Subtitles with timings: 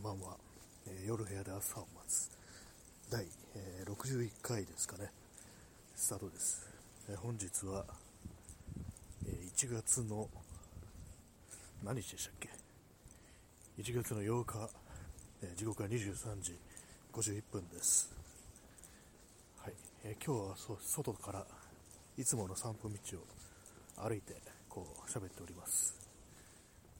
[0.00, 0.34] んばんは、
[0.86, 2.30] えー、夜部屋で朝を待つ。
[3.10, 5.10] 第、えー、61回ですかね。
[5.94, 6.66] スタートです、
[7.10, 7.84] えー、本日は、
[9.26, 10.26] え1月の
[11.84, 12.48] 何日でしたっけ
[13.78, 14.70] ？1月の8日、
[15.42, 16.56] え時刻は23時
[17.12, 18.10] 51分です。
[19.58, 19.74] はい、
[20.04, 21.44] え今日はそ外から
[22.16, 24.34] いつもの散歩道を歩いて
[24.66, 25.94] こう喋っております。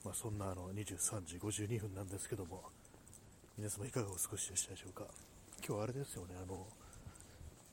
[0.04, 2.62] まあ、そんなあの23時52分なんですけども、
[3.60, 5.04] 皆様いかがお過ごしでしたでしょうか？
[5.62, 6.66] 今日あれですよね、あの、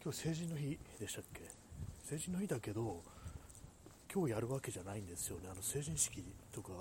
[0.03, 1.39] 今日成人の日でしたっけ？
[2.03, 3.01] 成人の日だけど、
[4.13, 5.47] 今日やるわけじゃないんですよね。
[5.49, 6.73] あの成人式とか、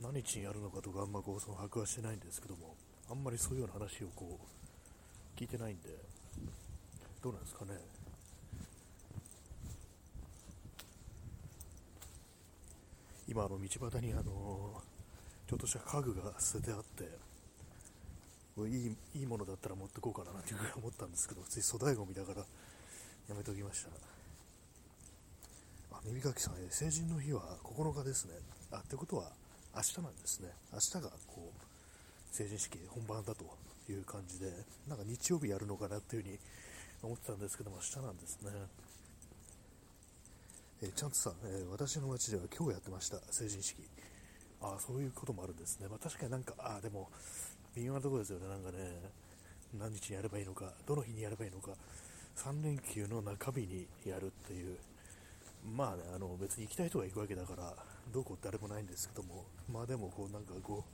[0.00, 2.76] 何日にやるのかとかあんまこうその把握はしてないんですけども、
[3.10, 5.88] あんまりそういうような話をこう、聞いてないんで、
[7.20, 7.72] どうなんですかね？
[13.26, 14.80] 今あの道端にあの
[15.48, 17.29] ちょっとした家具が捨ててあって
[18.66, 22.44] いいいいものだったら持ってこうかななんていうぐらい思ったんですけどつい粗大ごみだから
[23.28, 23.90] やめておきました
[25.92, 28.34] あ耳かきさん成人の日は9日ですね
[28.72, 29.30] あってことは
[29.74, 33.44] 明日なんですね明日がこう成人式本番だと
[33.88, 34.50] いう感じで
[34.88, 36.38] なんか日曜日やるのかなっていうふうに
[37.02, 38.50] 思ってたんですけども明日なんですね
[40.82, 43.76] えー、ちゃんとさん、えー、私の町では今日やってました、成人式。
[44.62, 45.88] ああ、そういうこともあるんですね。
[45.88, 47.10] まあ、確かになんか、ああ、でも、
[47.76, 48.78] 微妙なとこですよね、なんかね、
[49.78, 51.70] 何日にやればいいのか、どの日にやればいいのか、
[52.36, 54.76] 3連休の中日にやるっていう、
[55.76, 57.74] まあね、あの別に行きたい人が行くわけだから、
[58.12, 60.84] どうこって誰もないんですけども、まあでも、こうなんかこ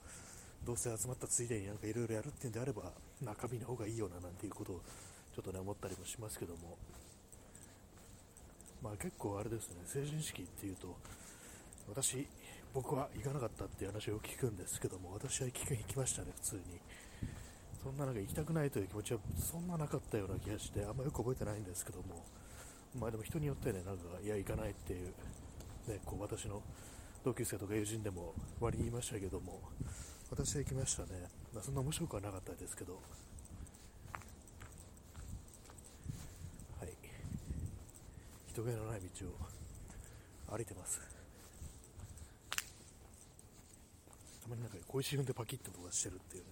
[0.63, 2.91] う、どうせ集まったついでになんかいろいろやるっていうんであれば、
[3.21, 4.81] 中日の方がいいよななんていうことを
[5.33, 6.77] ちょっとね、思ったりもしますけども、
[8.83, 10.95] まあ、結構あれですね、成人式っていうと、
[11.89, 12.27] 私、
[12.73, 16.79] 僕は行かなかったっていう話を聞くんですけども、私は行き行きましたね、普通に。
[17.83, 22.25] そんななんか行きたくないという気持ちはそんななかったような気がして、あんまよく覚えてないんですけども、
[22.99, 25.07] まあでも人によってね、なんか、いや、行かないっていう、
[25.87, 26.61] ね、こう私の
[27.23, 29.61] 同級生とか友人でも割に言いましたけども、
[30.29, 31.29] 私は行きましたね。
[31.53, 32.93] まあ、そんな面白くはなかったですけど、
[36.79, 36.89] はい
[38.47, 41.16] 人気のない道を歩いてます
[44.47, 46.49] たまになんか小石踏んでパキッて音がしてるっていうね。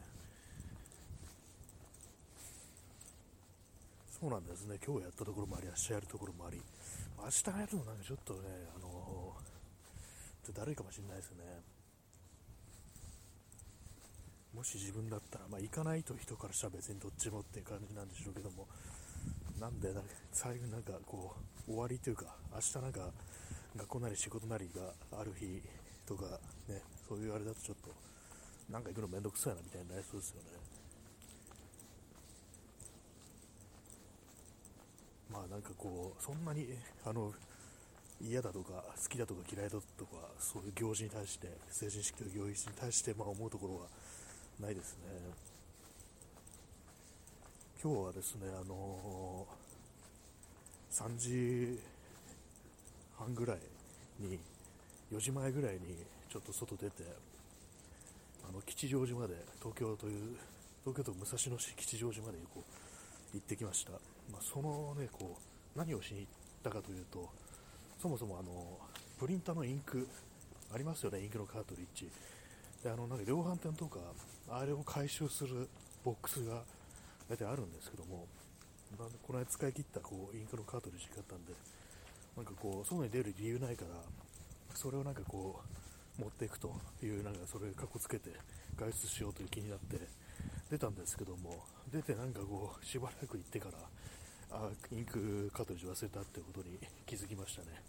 [4.19, 4.78] そうなんですね。
[4.85, 6.59] 今日やったところもあり明日やるところもあり。
[7.17, 8.39] 明日やるのなんかちょっとね
[8.75, 11.63] あのー、だるいかもしれないですね。
[14.53, 18.67] もし自分だったら、まあ、行かないと人からしたら別にどっちもっていう感じなんでしょうけども
[19.59, 21.35] なんでなんか最後なんかこ
[21.67, 23.11] う終わりというか明日なんか
[23.75, 25.61] 学校なり仕事なりがある日
[26.07, 26.39] とか
[26.69, 27.91] ねそういうあれだとちょっと
[28.71, 30.49] なんか行くのめんどくさいなみたいになりそうですよね。
[35.31, 36.67] まあなんかこうそんなに
[37.05, 37.33] あの
[38.21, 43.87] 嫌だとか好きだとか嫌いだとかそういう行事に対して成人式という行事に対してまあ思うところは
[44.59, 45.55] ないですね。
[47.85, 51.79] 今日はですね、あのー、3時
[53.16, 53.57] 半ぐらい
[54.19, 54.39] に、
[55.11, 55.79] 4時前ぐらいに
[56.35, 57.03] ちょっと外出て、
[58.44, 60.35] あの吉祥寺まで、東京という、
[60.84, 63.91] 東京都武蔵野市吉祥寺までこう行ってきました。
[64.29, 66.31] まあ、そのね、こう、何をしに行っ
[66.62, 67.29] たかというと、
[68.01, 68.51] そもそもあの、
[69.18, 70.09] プリンターのインク、
[70.73, 72.09] ありますよね、インクのカートリッジ。
[72.84, 74.00] で、あの、なんか量販店とか、
[74.50, 75.69] あれを回収する
[76.03, 76.63] ボックスが
[77.29, 78.28] 大体あるんですけども、
[79.25, 81.53] この間使い切ったこうインクのカートリッジがあったんで、
[82.35, 84.03] なんかこう、外に出る理由ないから、
[84.73, 85.84] それをなんかこう、
[86.17, 88.31] 持っていくという、なんかそれかっこつけて
[88.77, 89.99] 外出しようという気になって
[90.69, 93.77] 出たんですけども、出てなんかこう、しばらく行ってから、
[94.51, 97.81] あインクカートリッジ忘れたってことに気づきましたね。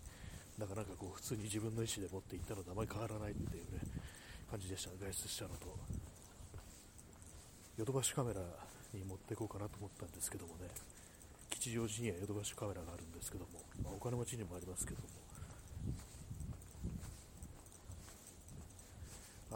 [0.59, 3.81] だからなんかこう、普通に自分の意思で持って行ったのとあまり変わらないっていうね、
[4.50, 5.76] 感じでした、外出したのと。
[7.77, 8.41] ヨドバシカメラ
[8.95, 10.71] に持っていこうかなと思ったんですけどもね、
[11.51, 15.09] 吉祥寺にはヨドバシカメラがあるんですけども、まあ、お金持ちにもありますけども、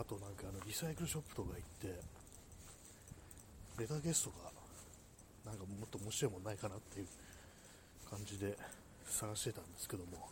[0.00, 2.00] あとなんかあのリサイクルショップとか行って、
[3.78, 4.50] レターゲストが
[5.44, 7.06] なんかもっと面白いもんないかなっていう
[8.08, 8.56] 感じで
[9.04, 10.28] 探してたんですけども、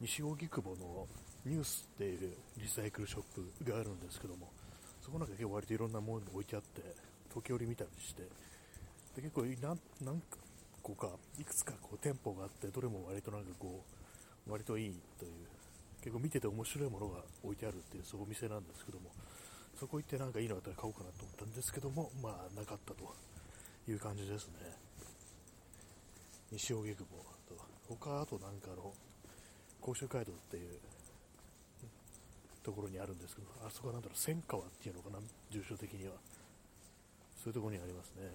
[0.00, 1.06] 西荻窪の
[1.46, 3.22] ニュースっていうリサイクルショッ
[3.62, 4.50] プがあるんですけども、
[5.00, 6.82] そこなんか結構割といろんなものが置いてあって、
[7.32, 8.22] 時折見たりして、
[9.14, 10.20] で結構何何
[10.82, 13.84] 個か、いくつかこう店舗があって、どれも割となんかこ
[14.48, 15.30] う、割といいという、
[16.00, 19.10] 結構見てて面白いものが置いてあるっていう、そうお店なんですけども、
[19.78, 23.14] そこ行ってなんかいいのあったら買おうかなと思ったんですけども、まあなかったと
[23.88, 24.54] いう感じですね。
[26.50, 27.56] 西荻窪と、
[27.88, 28.92] 他あとなんかの、
[29.80, 30.78] 甲州街道っていう
[32.62, 35.18] ところにあるんですけど、あそこはなんだろう、千川っていうのかな、
[35.50, 36.14] 住所的には。
[37.36, 38.28] そういうところにありますね。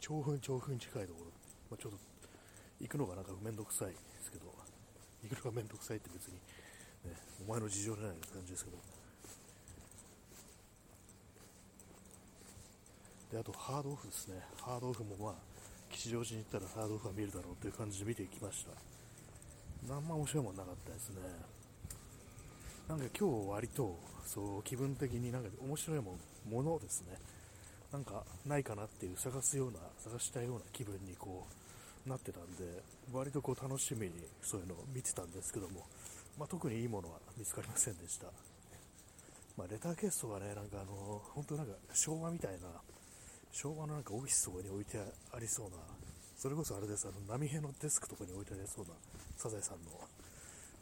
[0.00, 1.30] 調布調布に近いところ、
[1.70, 1.98] まあ、ちょっと
[2.80, 4.50] 行くのがなんかめんどくさいですけど、
[5.22, 6.38] 行くのがめんどくさいって別に、
[7.04, 7.16] ね、
[7.46, 8.76] お前の事情じゃないって感じですけど。
[13.32, 14.40] で、あとハードオフですね。
[14.60, 15.34] ハードオフもまあ、
[15.90, 18.72] 吉祥寺に行ったらハードオフは見るだろうという感じで見ていきました。
[19.88, 21.16] 何も面白いもんなかったですね。
[22.88, 26.16] なんか今日割と、そう気分的になんか面白いも
[26.48, 27.16] ものですね。
[27.92, 31.46] なんかないかなっていう探すような、探したような気分にこ
[32.06, 32.82] うなってたんで、
[33.12, 34.12] 割とこう楽しみに
[34.42, 35.86] そういうのを見てたんですけども、
[36.38, 38.26] まあ、特にいいものは見つかりませんでした。
[39.56, 42.68] まあ、レターケースとかね、なんかあの、本当なんか昭和みたいな、
[43.50, 44.98] 昭和のなんかオフィスとかに置いて
[45.32, 45.76] ありそうな、
[46.36, 48.94] それこそあれです、あの、波平のデスクとかに置いてありそうな、
[49.36, 49.90] サザエさんの、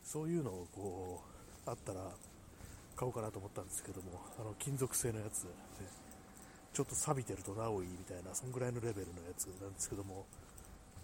[0.05, 1.23] そういうのをこ
[1.67, 2.17] う、あったら
[2.97, 5.51] 買おうかなと思ったんですけども、あの、金属製のやつ、ね、
[6.73, 10.27] ちょっと錆びてるとなおいいみたいな、そんぐらいのレベルのやつなんですけども、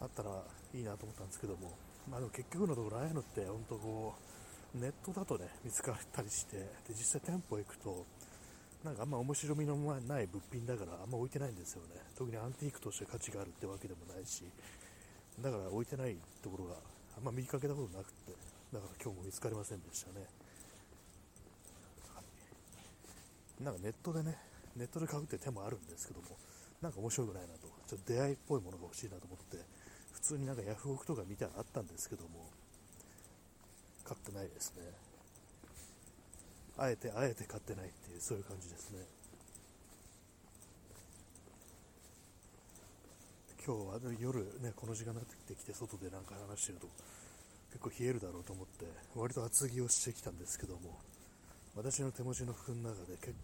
[0.01, 0.31] あったら
[0.75, 1.77] いいなと思ったんですけども、
[2.09, 4.26] まあ、でも結局のところ、ああいうのって本当こう、
[4.81, 8.05] ネットだとね、見つかったりして、で実際店舗行くと、
[8.85, 12.01] なんかあんま面白みのない物品だからあんま置いてないんですよね。
[12.17, 14.45] 特にアンティークとして価値があるってわけでもないし、
[15.41, 16.75] だから置いてないところが
[17.17, 18.33] あんま見かけたことなくて、
[18.73, 20.27] だから今日も見つかりませんでしたね。
[22.15, 22.23] は
[23.61, 24.37] い、なんかネットでね、
[24.77, 26.37] ネットで買うって手もあるんですけども、
[26.83, 29.57] なんか面白くないなと、ちょっと出会いっぽいものが欲しいなと思って、
[30.13, 32.45] 普通になんかヤフオクとか見たらあったんですけども、
[34.07, 34.87] 買ってないですね。
[36.79, 39.03] あえて、あえて買ってないっていう、そういう感じですね。
[43.67, 46.87] 今日は夜ね、この時間になってきて、外でなんか話してると、
[47.73, 48.87] 結構冷えるだろうと思って、
[49.17, 51.01] 割と厚着をしてきたんですけども、
[51.75, 53.35] 私の手持ちの服の中で結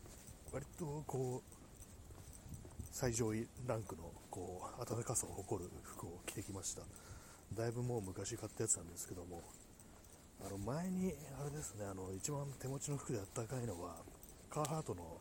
[0.52, 1.52] 割とこう
[2.92, 6.82] 最上位ランクのこう暖かさを誇る服を着てきました
[7.54, 9.42] だいぶもう昔買ったやつなんですけども
[10.46, 13.96] あの前にあれですねあの一番手持ちの服であったかいのは
[14.50, 15.18] カーハートの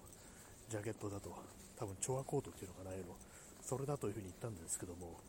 [0.70, 1.30] ジャケットだと
[1.78, 2.98] 多分チョアコートっていうのかなの。
[3.62, 5.20] それだというふうに言ったんですけども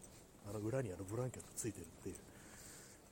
[0.49, 2.17] あの裏にあのブランケットついてるっていう。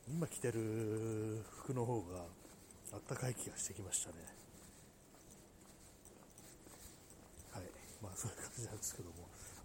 [0.09, 2.25] 今着てる服の方が
[2.93, 4.17] あったかい気がしてきましたね。
[7.53, 7.63] はい。
[8.03, 9.15] まあそういう感じなんですけども、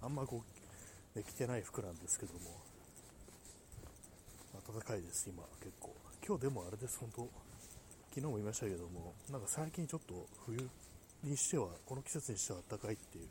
[0.03, 0.43] あんまこ
[1.15, 2.61] う、ね、着てない服なんですけども、
[4.67, 5.95] 暖かいです、今、結構。
[6.27, 7.29] 今日でもあれです、本当、
[8.09, 10.57] 昨日も言いましたけども、なんか最近ちょっと冬
[11.21, 13.29] にしては、この季節にしては暖かいっていう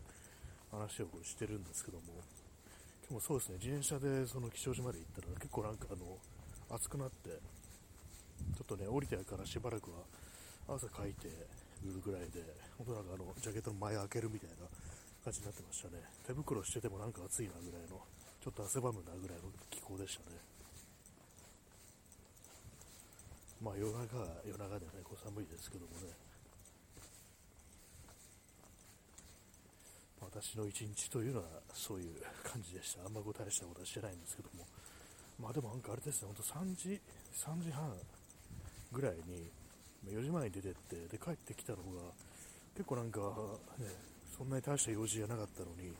[0.71, 2.23] 話をしてるんですけども、
[3.03, 6.07] 今日もそうですね、自転車でその吉祥寺まで行ったら結構なんかあの、
[6.71, 11.27] 暑くなって、ちょっとね、降りてからしばらくは汗かいて
[11.83, 12.47] るぐらいで、
[12.79, 14.71] 本当なんかあの、ジャケットの前開けるみたいな
[15.25, 15.99] 感じになってましたね。
[16.23, 17.99] 手袋しててもなんか暑いなぐらいの、
[18.39, 20.54] ちょっと汗ばむなぐらいの気候でしたね。
[23.63, 26.13] まあ夜中は夜中でね、こう寒いですけどもね。
[30.21, 33.05] 私の一日というのはそういう感じでした。
[33.05, 34.67] あんまこう大したことはしてないんですけども。
[35.39, 37.01] まあでもなんかあれですね、ほんと3時、
[37.35, 37.93] 3時半
[38.93, 39.51] ぐらいに、
[40.07, 42.13] 4時前に出てって、で帰ってきたのが、
[42.75, 43.21] 結構なんか
[43.79, 43.87] ね、
[44.37, 45.95] そんなに大した用事じゃなかったのに、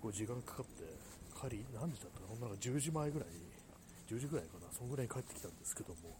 [0.00, 0.84] こう時間かかって、
[1.48, 3.34] 帰り、何時だったかな、なんか10時前ぐらいに、
[4.08, 6.16] 10時ぐらいかな、そんぐらいに帰ってきたんですけども、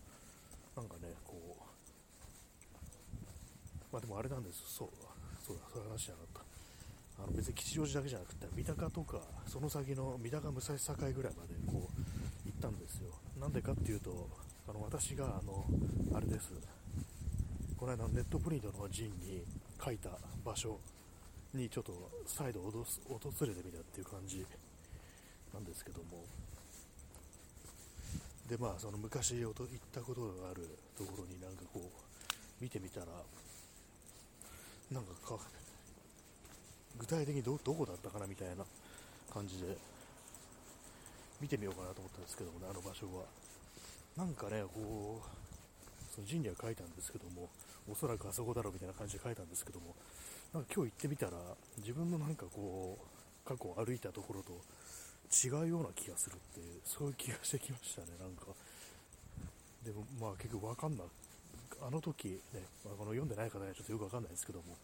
[0.80, 1.60] なんかね、こう、
[3.92, 4.88] まあでもあれなんですそう、
[5.44, 6.44] そうだ、そういう話じゃなかっ
[7.18, 7.22] た。
[7.22, 13.12] あの別に吉祥寺だけじゃなくて、三鷹とか、その先の三鷹武蔵境ぐらいまでこう行ったんですよ。
[13.38, 14.26] なんでかっていうと、
[14.68, 15.66] あの私があの、
[16.14, 16.54] あれです、
[17.76, 19.44] この間ネットプリントの陣に
[19.84, 20.08] 書いた
[20.42, 20.80] 場所
[21.52, 21.92] にちょっと
[22.24, 22.70] 再度訪
[23.44, 24.46] れてみたっていう感じ
[25.52, 26.24] なんですけども
[28.50, 29.54] でまあその昔行っ
[29.94, 31.88] たことがあるところになんかこう
[32.60, 33.06] 見てみたら
[34.90, 35.38] なんかか
[36.98, 38.64] 具体的にどどこだったかなみたいな
[39.32, 39.76] 感じで
[41.40, 43.24] 見てみようかなと思ったんですけどもねあの場所は。
[44.16, 47.48] なんかねこうその陣には書いたんですけども
[47.88, 49.94] おそらくあそこだろうみたいな感じで書いたんですけども
[50.52, 51.32] なんか今日行ってみたら、
[51.78, 54.60] 自分のなんかこう、過去歩いたところと
[55.30, 58.46] 違うような気がするっていう、そういう気がしてきましたね、なんか。
[59.84, 61.04] でも、まあ結局わかんな。
[61.82, 64.76] あの時ね、まあ、この読んでない方にはちょっとよくわかんないですけども、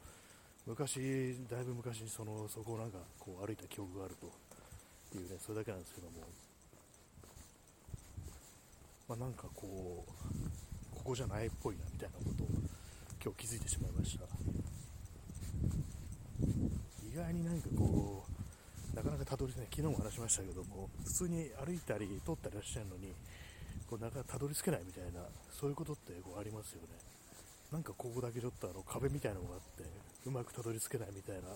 [0.66, 6.24] 昔、だいぶ昔にそのそこをなんかこう歩いた記憶があるというね、それだけなんですけども、
[9.08, 12.48] まあ、なんかこう、ここじゃないっぽいなみたいなことを
[13.22, 14.24] 今日気づいてしまいました。
[17.12, 18.25] 意外になんかこう、
[18.96, 23.12] なかなかたどり着けない、昨日も話しましたけども、普通に歩いたり、通ったりしてるのに、
[23.84, 25.20] こうなかなかたどり着けないみたいな、
[25.52, 26.96] そういうことってこうありますよね。
[27.70, 29.84] なんかここだけちょっとあの壁みたいなのがあって、
[30.24, 31.52] うまくたどり着けないみたいな、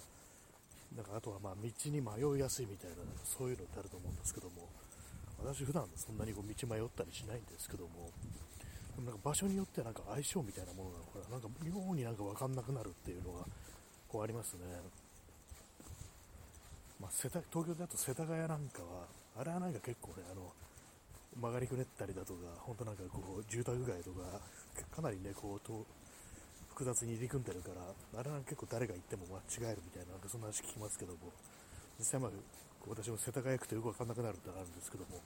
[0.94, 4.68] なんかあとはまあ道に迷いやすいみたいな、そういうのってあると思うんですけども、
[5.40, 8.12] 私普段そんなにこう道迷ったりしないんですけども、
[9.00, 13.46] でもなんか場所によってはなんか相性みたいなものなのかな、なんか妙になんか分かんなくなるっていうのが
[14.06, 14.66] こうありますね。
[17.00, 19.08] まあ、世田東京だと世田谷なんかは、
[19.40, 20.52] あれはなんか結構ね、あの
[21.40, 24.36] 曲がりくねったりだとか、本当なんかこう住宅街とか、
[24.94, 25.86] かなりね、こうと
[26.68, 31.32] 複雑に入り組んでるから、あれは結構誰が行っても間違えるみたいな、なんかそんな話聞きますけども、
[31.98, 32.30] 実際まあ、
[32.84, 35.24] 私も世田谷区とよくわかんなくなるってあるんですけども、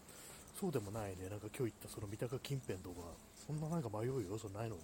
[0.54, 3.02] そうでもないね、なんか今日行ったその三鷹近辺とか、
[3.34, 4.82] そんななんか迷う要素ないのに、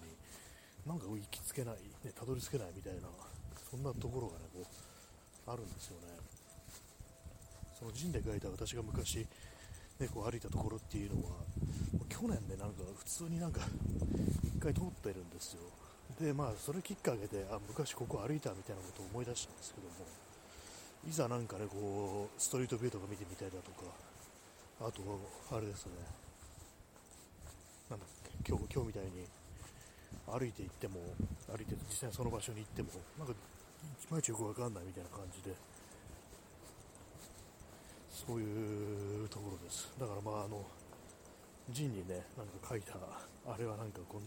[0.83, 3.07] なんか行きつけない、ね、たどり着けないみたいな、
[3.55, 6.40] そんなところがね、こう、あるんですよね。
[7.81, 9.25] その陣で書いた私が昔、
[9.97, 11.41] ね、こう歩いたところっていうのは、
[12.07, 13.61] 去年ね、なんか普通になんか
[14.53, 15.61] 1回通ってるんですよ。
[16.21, 20.05] で、まあ、それきっかけで、あ、昔ここ歩いたみたいなことを思い出したんですけども、
[21.09, 23.89] いざなんかね、こう、ストリートビューとか見てみたりだとか、
[24.85, 25.01] あと、
[25.49, 25.93] あれですね、
[27.89, 29.25] なんだっけ、今日、今日みたいに
[30.29, 31.01] 歩いて行っても、
[31.49, 35.57] 歩いて実際その場所に行っても、なんか、いまいちよくわかんないみたいな感じで、
[38.27, 39.89] そういうところです。
[39.99, 40.63] だからまあ、あの、
[41.71, 44.21] ジンにね、なんか書いた、あれはなんか本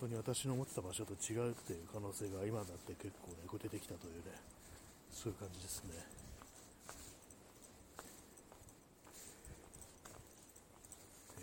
[0.00, 4.34] 当に私の思ってた場所と違うっていう可能性が今だって結構ね、こ出てきたというね、
[5.12, 5.94] そういう感じですね。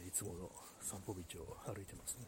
[0.05, 0.51] いつもの
[0.81, 2.27] 散歩道を歩いてますね。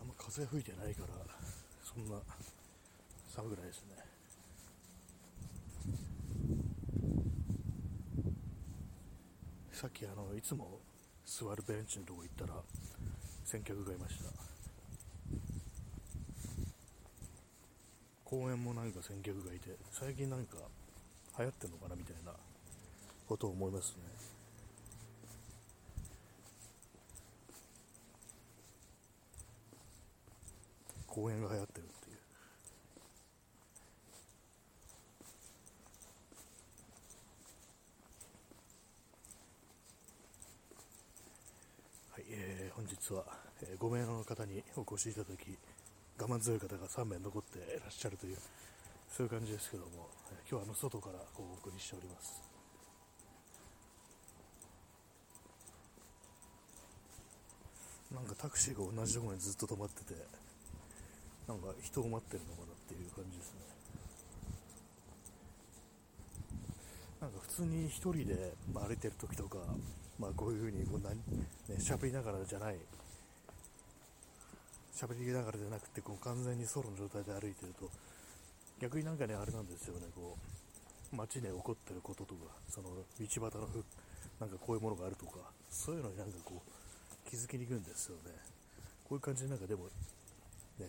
[0.00, 1.31] あんま風吹いてないから、
[1.94, 2.16] そんな
[3.28, 4.12] 寒くないですね。
[9.72, 10.78] さっきあのいつも
[11.26, 12.60] 座るベンチのとこ行ったら
[13.44, 14.30] 先客がいました
[18.24, 20.56] 公園もなんか先客がいて最近なんか
[21.36, 22.32] 流行ってんのかなみたいな
[23.26, 24.31] ことを思いますね
[31.12, 32.16] 公園が流行ってるっていう。
[42.12, 43.24] はい、えー、本日は、
[43.60, 45.58] えー、5名の方にお越しいただき
[46.18, 48.38] 我慢強い方が3名残っていらっしゃるという
[49.14, 52.40] そういう感じですけども、えー、今日はあの外からお送りしております。
[58.14, 60.41] なんかタクシーが同じところにずっと止まってて
[61.48, 63.60] なんか人を待ってるのかなっていう感じですね
[67.20, 69.58] なんか普通に1人で歩いてる時とか、
[70.18, 71.46] まあ、こういう風にこう何、ね、
[71.78, 72.76] 喋りながらじゃない
[74.94, 77.90] 喋りながらじゃなくてこう完全にソロの状態で歩いてると
[78.80, 80.36] 逆になんかねあれなんですよねこ
[81.12, 83.68] う街で起こってることとかその道端の
[84.40, 85.38] なんかこういうものがあるとか
[85.70, 88.32] そういうのになんかこう気づきにくいんですよね。
[89.08, 89.84] こういう感じでなんかでも
[90.78, 90.88] ね。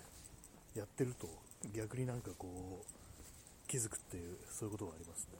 [0.75, 1.27] やってると
[1.75, 5.38] 逆になんかこう気づくっていうそういうことがありますね。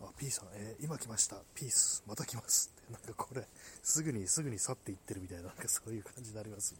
[0.00, 1.36] あ P さん、えー、今来ました。
[1.54, 2.70] ピースまた来ます。
[2.82, 3.42] ってなんかこれ
[3.82, 6.78] すぐにすぐに去っていってるみたいななんかそういう感じになりますね、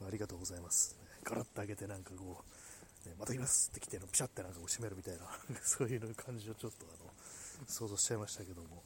[0.00, 0.96] まあ、ありがとうございます。
[1.24, 2.42] ガラッと開けてなんかこ
[3.04, 5.20] う、ね、また来ますって来てのピシャってなんかこう閉めるみたいな
[5.62, 7.10] そういう感じをちょっとあの
[7.66, 8.82] 想像しちゃいましたけども。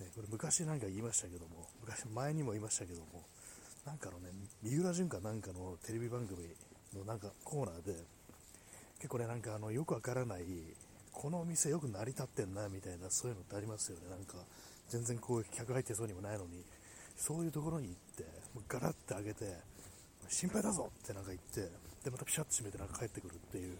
[0.00, 3.24] ね、これ昔なんか言いましたけども、昔前にも言いましたけども、
[3.86, 4.30] なんかのね、
[4.62, 6.46] 三浦淳かなんかのテレビ番組
[6.94, 7.94] のなんかコーナーで、
[8.98, 10.44] 結構ね、なんかあの、よくわからない、
[11.10, 14.08] このお店よく成り立ってんな、みたいな、そういうのってありますよね。
[14.08, 14.36] なんか、
[14.88, 16.64] 全然こう、客入ってそうにもないのに、
[17.16, 18.22] そういうところに行って、
[18.54, 19.56] もうガラッて開けて、
[20.28, 21.68] 心配だぞってなんか言って、
[22.04, 23.76] で、またピシャッと閉めてなんか帰ってくるっていう、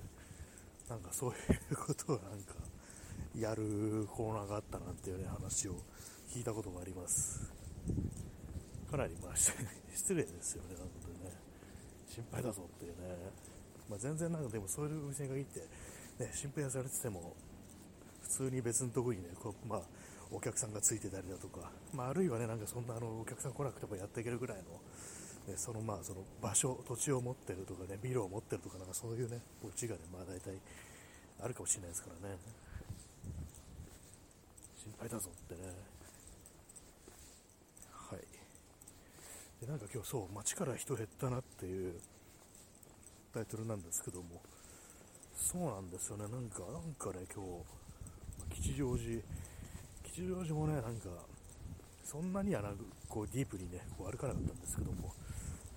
[0.89, 1.35] なんかそうい
[1.71, 2.55] うことをなんか、
[3.39, 5.77] やるコーナーがあったなんていうね、話を
[6.29, 7.41] 聞いたことがあります。
[8.93, 11.33] かなりまあ失礼ですよね、なのでね、
[12.07, 13.17] 心配だぞっていうね、
[13.89, 15.61] まあ、全然なんかでもそういうお店がいて、
[16.21, 17.35] ね、心配されてても、
[18.21, 19.81] 普通に別のところにね、こうまあ、
[20.31, 24.65] お客さんがついてたりだとか、まあ、あるいはね、なんかそんなあのお客さん来なくてもやっていけるぐらいの、
[25.49, 30.53] ね、そのまあその場所、土地を持ってるとかね、ビルを持ってるとか、なんかそういうね、オチがね、まあ大体
[31.41, 32.37] あるかもしれないですからね。
[34.77, 35.73] 心配だぞってね。
[37.91, 38.21] はい。
[39.63, 41.95] で、なんか今日そう、街から人減ったなっていう
[43.33, 44.43] タイトルなんですけども、
[45.37, 47.45] そうなんですよね、なんか、なんかね、今
[48.51, 49.23] 日、吉祥寺、
[50.03, 51.11] 吉祥寺もね、なんか、
[52.03, 52.71] そんなにはな
[53.09, 55.15] こうディープにね、こう歩かなかったんですけども、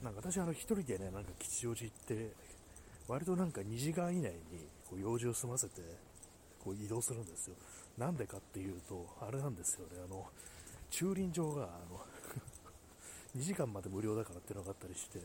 [0.01, 2.33] なんか私、あの、一人でね、なんか吉祥寺行って、
[3.07, 5.81] 割となんか2時間以内にこう用事を済ませて、
[6.63, 7.55] こう移動するんですよ。
[7.99, 10.25] なんでかっていうと、あれなんですよね、あの、
[10.89, 12.01] 駐輪場が、あの
[13.35, 15.19] 2時間まで無料だからっていうのがあったりして、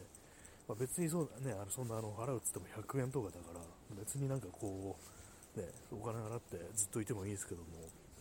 [0.68, 3.60] まあ、別にそうね、あのそんなあの払うっつっても100円とかだから、
[3.98, 4.96] 別になんかこ
[5.56, 7.66] う、ね、お金払ってずっといてもいいですけども、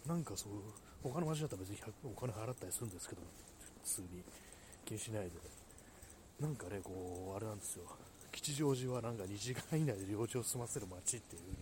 [0.07, 0.51] なんかそう、
[1.03, 3.21] 他の街だったら別にお金払ったりするんですけど、
[3.83, 4.23] 普通に
[4.85, 5.31] 気にしないで。
[6.39, 7.83] なんかね、こう、あれなんですよ。
[8.31, 11.57] 吉祥寺はなんか2時間以内で領事を済ませる街っていう風に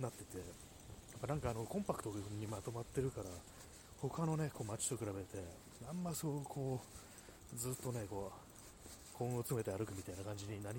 [0.00, 0.44] なってて、や
[1.18, 3.26] っぱなんかあのコンパクトにまとまってるから、
[4.00, 5.44] 他のね、こう街と比べて、
[5.88, 7.09] あんまそうこう、
[7.56, 8.32] ずっとね、こ
[9.20, 10.78] う、根を詰めて歩くみたいな感じになり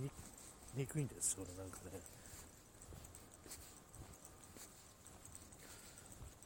[0.76, 2.00] にくいんですよね、なんかね。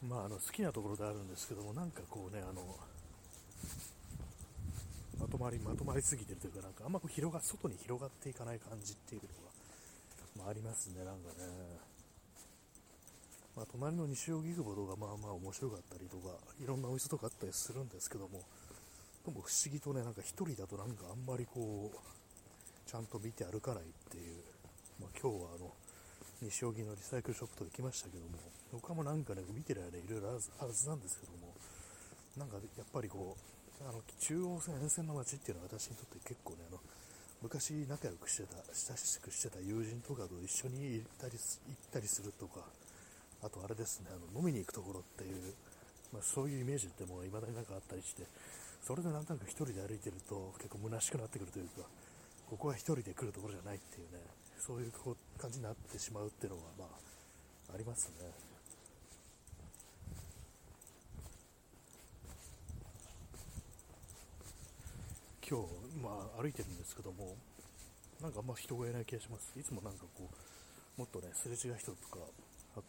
[0.08, 2.62] まあ、あの好きなところであるんですけども、なんかこうね、あの
[5.20, 9.28] まとまり、まとまりすぎてるというか、なんかあんまこう広が外に広がっていかない感じっていうの
[10.40, 11.96] が、まあ、ありますね、なんかね。
[13.56, 18.44] まあ、隣の西荻窪とか、まあまあ面白かったりとか、いろんなお店とかあったりするんですけども、
[19.26, 21.98] でも不思議とね、なんか一人だとなんかあんまりこう、
[22.90, 24.38] ちゃんと見て歩かないっていう、
[25.02, 25.74] まあ、今日はあの、
[26.42, 28.38] 西荻のリサイクルショップと行きましたけども、
[28.72, 31.54] 他もなんかね、見てる間いろいろあるはずなんですけども、
[32.38, 36.80] なんかやっぱりこう、あの中央線沿線の街っていうのは私にとって結構ね、あの
[37.42, 42.62] 昔仲良くしてた、親しくしてた友人とかと一緒に行ったり行ったりするとか、
[43.42, 45.54] あとあれですね、あの飲みに行くところっていう、
[46.14, 48.24] まあ、そういうイメージってもう未だになんかあったりして、
[48.86, 51.90] それでなんとなく一人で歩いてると結構虚しくなってくるというか、
[52.46, 54.22] ここは一人で来るところじゃないっていうね、
[54.62, 54.94] そういう
[55.42, 58.30] 感じになってしまうっていうのは、まあ、ありますね。
[65.42, 65.66] 今日、
[65.98, 67.34] まあ、歩いてるんですけども、
[68.22, 69.52] なんかあんま人がいない気がします。
[69.60, 72.22] いつもなんかこう、もっとね、すれ違い人とか、
[72.78, 72.84] あと、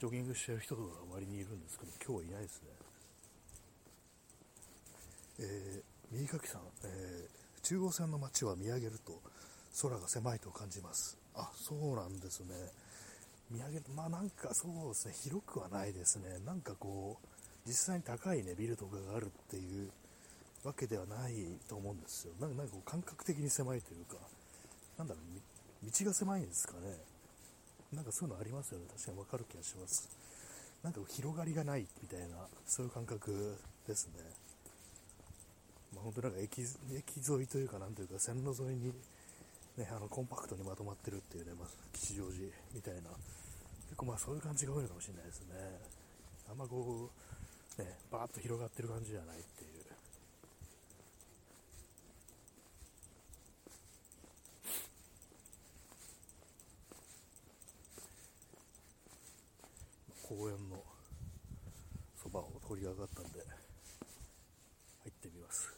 [0.00, 2.87] ジョギングしてる人とか割にいるんですけど、今日はいないですね。
[5.38, 9.20] えー、右かきさん、えー、中央線の街は見上げると
[9.82, 11.16] 空が狭いと感じます。
[11.34, 12.54] あ、そうなんですね。
[13.50, 16.38] 見上げる、まあなんかそうですね、広くはないですね。
[16.44, 17.26] なんかこう、
[17.66, 19.90] 実際に高いね、ビルとかがあるっていう
[20.64, 21.34] わけではない
[21.68, 22.34] と思うんですよ。
[22.40, 24.16] なんかこう感覚的に狭いというか、
[24.98, 26.98] なんだろう、道が狭いんですかね。
[27.92, 28.86] なんかそういうのありますよね。
[28.90, 30.08] 確かにわかる気がします。
[30.82, 34.47] なんか広がりがないみたいな、そういう感覚ですね。
[35.94, 36.66] まあ、本当なんか駅駅
[37.28, 38.92] 沿いというか、なんというか、線路沿いに、
[39.76, 43.10] ね、あのコンパクトにまとまってるっていうね、まあ、吉祥寺みたいな、
[43.88, 45.54] 結構まあそういう感じが多いのかもしれないですね。
[46.50, 47.10] あんまこ
[47.78, 49.68] う、ね、バーッと広がってる感じじゃないっていう。
[60.28, 60.76] 公園の
[62.22, 63.40] そばを通り上がったんで、
[65.48, 65.74] ます。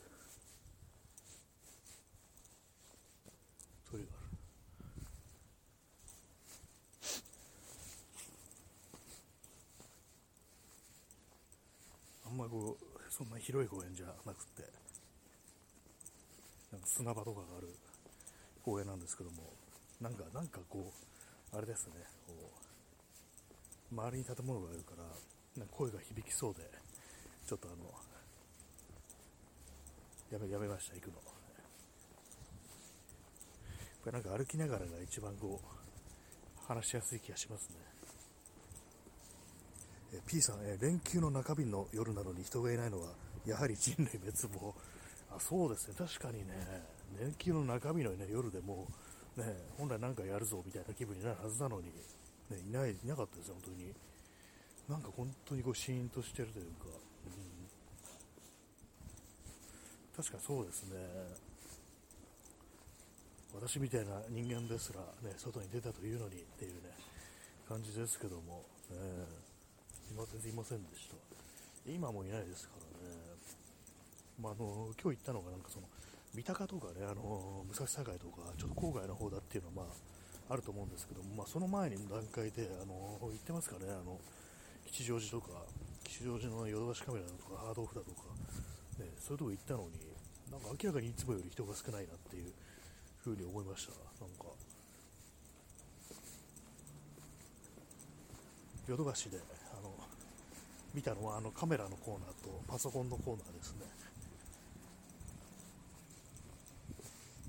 [3.91, 4.31] 鳥がある。
[12.27, 14.63] あんまりこう、そんな広い公園じゃなくて、
[16.73, 17.69] なんか砂場とかがある
[18.63, 19.53] 公園なんですけども、
[20.01, 20.93] なんか、なんかこ
[21.53, 21.95] う、あれですね、
[22.27, 22.71] こう、
[23.93, 25.03] 周りに建物があるから
[25.57, 26.63] なんか声が響きそうで
[27.47, 27.91] ちょっとあの
[30.31, 31.15] やめやめました行くの。
[34.03, 37.77] これなんか歩きながらが一番こう話しやすい気がしますね。
[40.15, 43.09] え P さん、え連休の中日の夜なのに人がいないのは
[43.47, 44.75] やはり人類滅亡。
[45.31, 45.95] あそうですね。
[45.99, 46.55] 確かにね。
[47.19, 48.87] 連休の中日の、ね、夜でも
[49.37, 49.45] ね
[49.77, 51.93] 本来なんかやるぞみたいな気分になるはずなのに
[52.51, 53.95] ね、いない、いなかったですよ、本当に。
[54.89, 57.29] なんか本当にこうシーンとしてるというか、う
[60.10, 61.01] ん、確かそうですね。
[63.57, 66.93] 私みたいな人間ですら、ね、外に出たというのにっていうね、
[67.67, 69.01] 感じですけども、ね、
[70.13, 71.17] 今全然いませんでした。
[71.89, 73.17] 今もいないですからね、
[74.39, 75.89] まあ、あの今日行ったのがなんかその
[76.35, 79.93] 三鷹とかねあの武蔵境とかちょっと郊外の方だっていうのはま
[80.51, 83.89] ああると思うんですけども、まあ、その前に段階であの行ってますかね。
[83.89, 84.21] あの
[84.85, 85.65] 吉祥寺とか
[86.05, 88.29] 吉祥寺のヨドバシカメラとかハードオフだとか、
[89.01, 90.11] ね、そういうとこ行ったのに
[90.53, 92.53] なんか明らかにいつもより人が少ないなっていう
[93.25, 93.93] 風に思いました。
[94.25, 94.45] なんか
[98.89, 99.39] ヨドバシで
[99.73, 99.95] あの
[100.93, 103.87] 見たのはあのカメラのコーナーとパソコンのコーナーですね。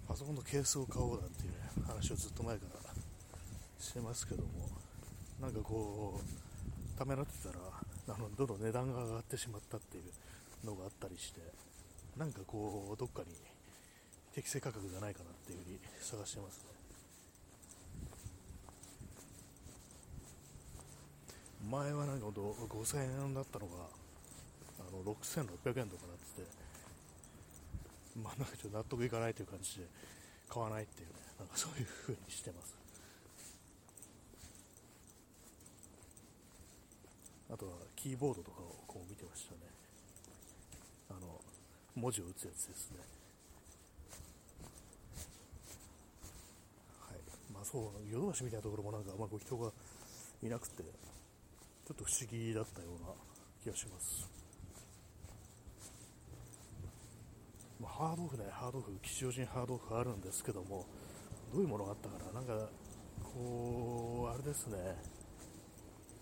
[0.08, 2.92] パソコンのケースを買おうなんていう、ね、話をずっと前から
[3.80, 4.70] してますけども
[5.40, 7.56] なんかこうためらってたら
[8.10, 10.04] あのどんどん値段が上がってしまったっていう。
[10.66, 11.42] のがあったりして
[12.18, 13.28] なんかこうどっかに
[14.34, 16.72] 適正価格じゃないかなっていうふうに探してますね。
[21.70, 23.74] 前はなんかほんと5000円だったのが
[24.80, 26.48] あの6600円とかなってて
[28.22, 29.86] まあなんかちょっと納得いかないという感じで
[30.50, 32.76] 買わないっていうねなんかそういう風にしてます。
[37.54, 39.71] あとはキーボードとかをこう見てましたね。
[41.16, 41.42] あの
[41.96, 42.98] 文字を打つやつですね。
[47.00, 47.20] はい。
[47.54, 49.72] まあそうヨドバシみたいなところもなんかあんまこう人が
[50.42, 53.10] いなくてちょっと不思議だったような
[53.64, 54.30] 気がします。
[57.82, 60.86] まあ、ハードオフね、ハードオフ、吉祥寺にハードオフあるんですけども、
[61.52, 62.70] どういうものがあったかな、なんか、
[63.24, 64.78] こう、あれですね、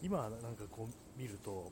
[0.02, 1.70] 今なんかこう見ると、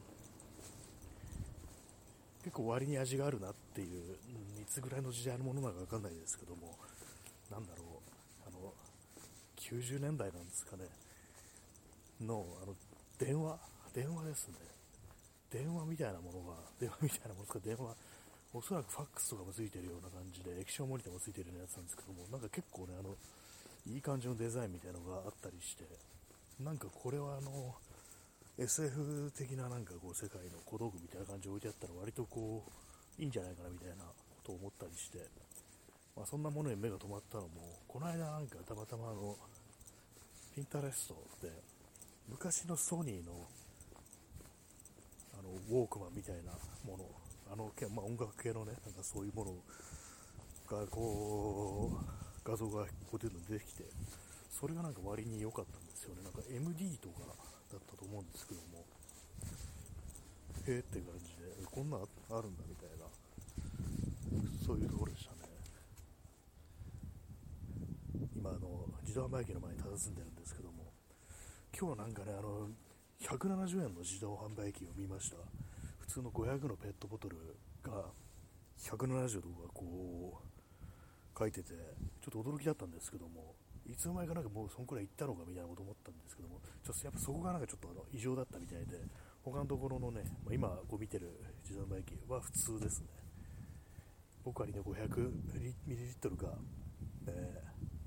[2.47, 4.15] 結構割に味があるなっていう、
[4.55, 6.79] いつぐらいの時代のものなのか分かんないですけども、
[7.51, 8.71] なんだろう、あの、
[9.59, 10.87] 90年代なんですかね、
[12.23, 12.71] の、あの、
[13.19, 13.59] 電話
[13.93, 14.55] 電話ですね。
[15.51, 17.95] 電話みたいなものが、電話みたいなものですか、電話、
[18.53, 23.11] おそらくファックスとかもついてるような感じで、液晶モニターもついてるようなやつなんですけども、なんか結構ね、あの、
[23.91, 25.83] いい感じのデザインみたいなのがあったりして、
[26.63, 27.75] なんかこれはあの、
[28.57, 34.11] SF 的ななんかこう世界の小道具みたいな感じで置いてあったら割とこう、いいんじゃないかなみたいなこ
[34.43, 35.19] とを思ったりして、
[36.15, 39.37] まあ、そんなものに目が止まったのも、この間なんかたまたまあの、
[40.55, 41.13] ピンタレスト
[41.45, 41.53] で、
[42.27, 43.45] 昔のソニーの
[45.37, 46.51] あのウォークマンみたいな
[46.83, 47.05] もの、
[47.53, 49.53] あのまあ、音楽系のね、なんかそういうもの
[50.65, 51.97] がこう
[52.43, 53.83] 画像がこう出てきて、
[54.49, 57.21] それがなんか割に良かったんですよね、なんか MD とか
[57.71, 58.85] だったと思うんですけども、
[60.67, 63.05] へえって感じで、こんなんあるんだみたいな、
[64.65, 65.49] そういうところでしたね。
[68.35, 70.91] 今あの、自動販売機の前に佇んでるんですけども、
[71.77, 72.69] 今日なんかね、あの
[73.21, 75.37] 170円の自動販売機を見ました。
[75.99, 77.35] 普通の500のペットボトル
[77.83, 78.05] が
[78.79, 80.41] 170とかこ
[81.35, 81.73] う書いてて
[82.21, 83.55] ちょっと驚きだったんですけども。
[83.89, 88.99] いつの間にかなんかもうそんくらい行ったのかみたいなこと思ったんですけどもちょっとやっぱそこがなんかちょっとあの異常だったみたいで
[89.43, 91.31] 他のところのね、まあ、今こう見てる
[91.63, 93.07] 自動販売機は普通ですね。
[94.43, 96.53] 僕はね 500ml が、
[97.27, 97.63] え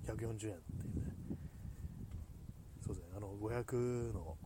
[0.06, 1.12] ー、140円っていうね。
[2.84, 3.12] そうですね。
[3.16, 4.36] あの500の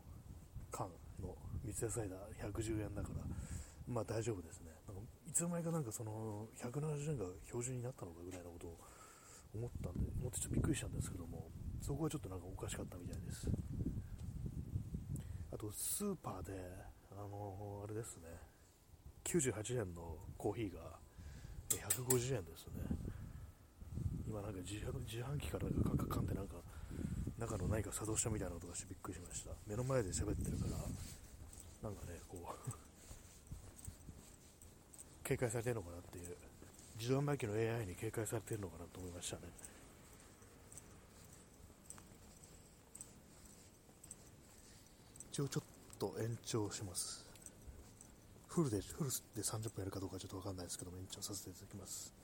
[0.71, 0.89] 缶
[1.23, 3.23] の三ツ矢サイダー110円だから、
[3.87, 4.71] まあ大丈夫ですね。
[4.87, 8.79] なんかいつの間にかなんかその170円が標準になったのかぐらいのことを
[9.55, 13.49] 思ったんで、思ってちょっとびっくりしたんですけども、そこはちょっとなんかおかしかったみたいです。
[15.53, 16.53] あと、スーパーで、
[17.13, 18.29] あのー、あれですね、
[19.25, 20.99] 98円のコーヒーが
[21.71, 22.83] 150円ですね。
[24.35, 24.75] 今なんか自
[25.23, 26.57] 販機からカカカンってなんか
[27.39, 30.71] 中の何か作動したみたいな音がしてびっくりしました目の前で喋ってるから
[31.89, 32.73] なんかねこう
[35.23, 36.37] 警戒されてるのかなっていう
[36.99, 39.43] 自動販売機の AI に警戒されてるのかなと思いましたね。
[45.33, 47.25] 一応ちょっと延長します。
[48.47, 52.15] フルでフルで30分やるかどうかちょっと分かんないですけども延長させていただきます。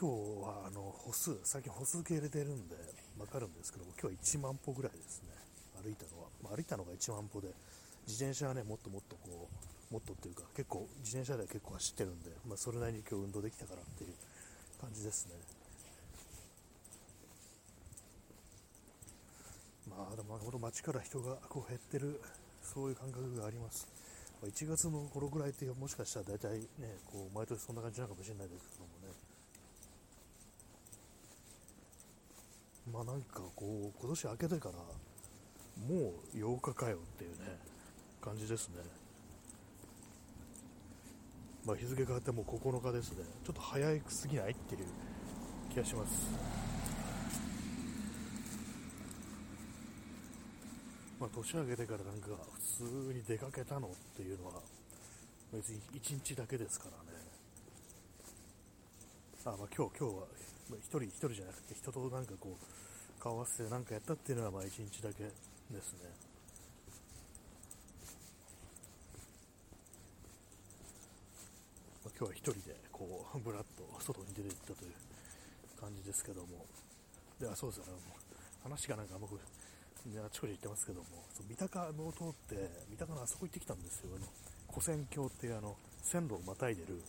[0.00, 2.76] 今日はあの歩数、最近歩数計入れてるんで
[3.18, 5.28] 分かるんですけども、今日は1万歩ぐらいですね、
[5.82, 6.28] 歩いたのは。
[6.42, 7.48] まあ、歩いたのが1万歩で、
[8.06, 14.14] 自転車はね、もっともっとこう、もっとっていうか、結構、自転車では結構走ってるんで、まあ、それなりに今日運動できたからっていう
[14.80, 15.34] 感じですね。
[19.88, 22.20] まあ、でも、この街から人がこう減ってる、
[22.62, 23.88] そういう感覚があります。
[24.42, 29.12] 1月の頃ぐらいってもしかしたら大体ね、こう毎年そんな感じなのかもしれないですけどもね、
[32.90, 34.74] まあなんかこう、今年明けてから、
[35.86, 37.58] もう8日かよっていうね、
[38.22, 38.99] 感じですね。
[41.64, 43.24] まあ、日付変わってもう9日ですね。
[43.44, 44.86] ちょっと早すぎないっていう
[45.70, 46.60] 気がします。
[51.20, 54.54] まあ、年明けてからなんか普通に出かけたのっていうのは
[55.52, 57.20] 別に1日だけですからね。
[59.44, 60.22] あ、まあ今日、今日は
[60.70, 65.30] 1人、1人じゃなくて人となんかこう顔合わせて何かやったっていうのはまあ1日だけで
[65.82, 66.08] すね。
[72.04, 76.68] まあ、今日は1人でこうぶらっと外に出て行ったという感じですけども、
[77.40, 77.96] ではそうですよね、
[78.62, 82.60] 話がなんか僕、あちこち行ってますけども、そ三鷹のを通って、
[82.92, 84.28] 三鷹のあそこ行ってきたんですよ、あの
[84.68, 87.00] 古戦橋っていうあの線路をまたいでる、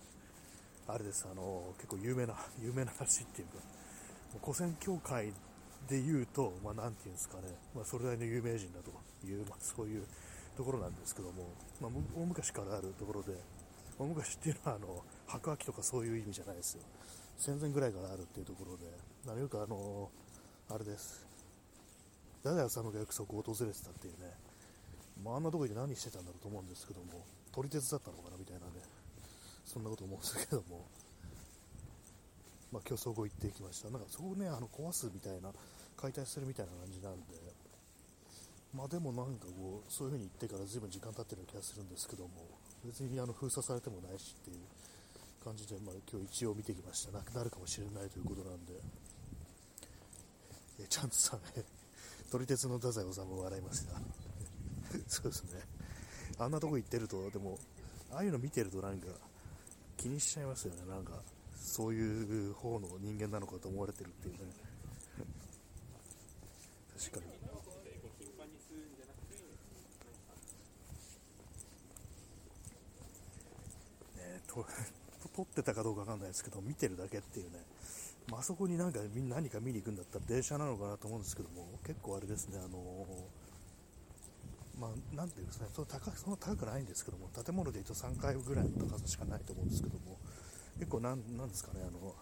[0.88, 3.60] あれです、あの結構有名な、有名な橋っていうか、
[4.40, 5.34] 古戦橋界
[5.90, 10.08] で言うと、まあ、なんていうんですかね、まあ、それなりの有名人だという、まあ、そういう
[10.56, 13.36] ところなんですけども、まあ、大昔からあるところで、
[14.02, 16.82] 大昔っていうのはあの白亜紀とかそういう意味じゃないですよ。
[17.38, 18.86] 戦前ぐらいからあるっていうところで、
[19.32, 20.10] なよくあの
[20.70, 21.24] あれです。
[22.44, 24.34] ダダヤさんがよくそこを訪れてたっていうね、
[25.24, 28.82] まあ、あんなとこで何してたんだろうと思うんですけども、撮り鉄だったのかなみたいなね、
[29.66, 30.86] そんなこと思うんですけども、
[32.74, 33.92] まあ、今日そこ行ってきました。
[33.92, 35.54] なんかそこをね、あの壊すみたいな、
[35.96, 37.38] 解体するみたいな感じなんで、
[38.74, 42.30] まあでもなんかこう、そういう風に言ってから随分時間経ってる気がするんですけども、
[42.86, 44.58] 別にあの封鎖されてもないしっていう
[45.44, 47.12] 感じで、まあ、今日一応見てきました。
[47.12, 48.74] なくなるかもしれないということなんで、
[50.80, 51.64] えちゃんとさね、
[52.32, 53.94] 撮り鉄の太宰治も笑いました。
[55.08, 55.62] そうですね。
[56.38, 57.60] あんなとこ行ってると、でも、
[58.12, 59.08] ああいうの見てるとなんか
[59.98, 60.86] 気にしちゃいますよね。
[60.86, 61.22] なんか、
[61.56, 64.40] そういう方の人間なのかと思われてるっていうね。
[66.98, 67.32] 確かに。
[74.18, 74.41] ねと
[75.36, 77.66] 撮ってたかどうかわかんないですけど、見てるだけっていうね。
[78.30, 83.06] まあそこになんか何か見に行くんだったら電車なのかなと思うんですけども、結構あれですね、あの
[84.82, 90.18] まあ、なんていうんですかね、その高そんな高くないんですけども、建物でいうと3階ぐらいの高さしかないと思うんですけども、
[90.80, 92.16] 結構なん、なんですかね、あの、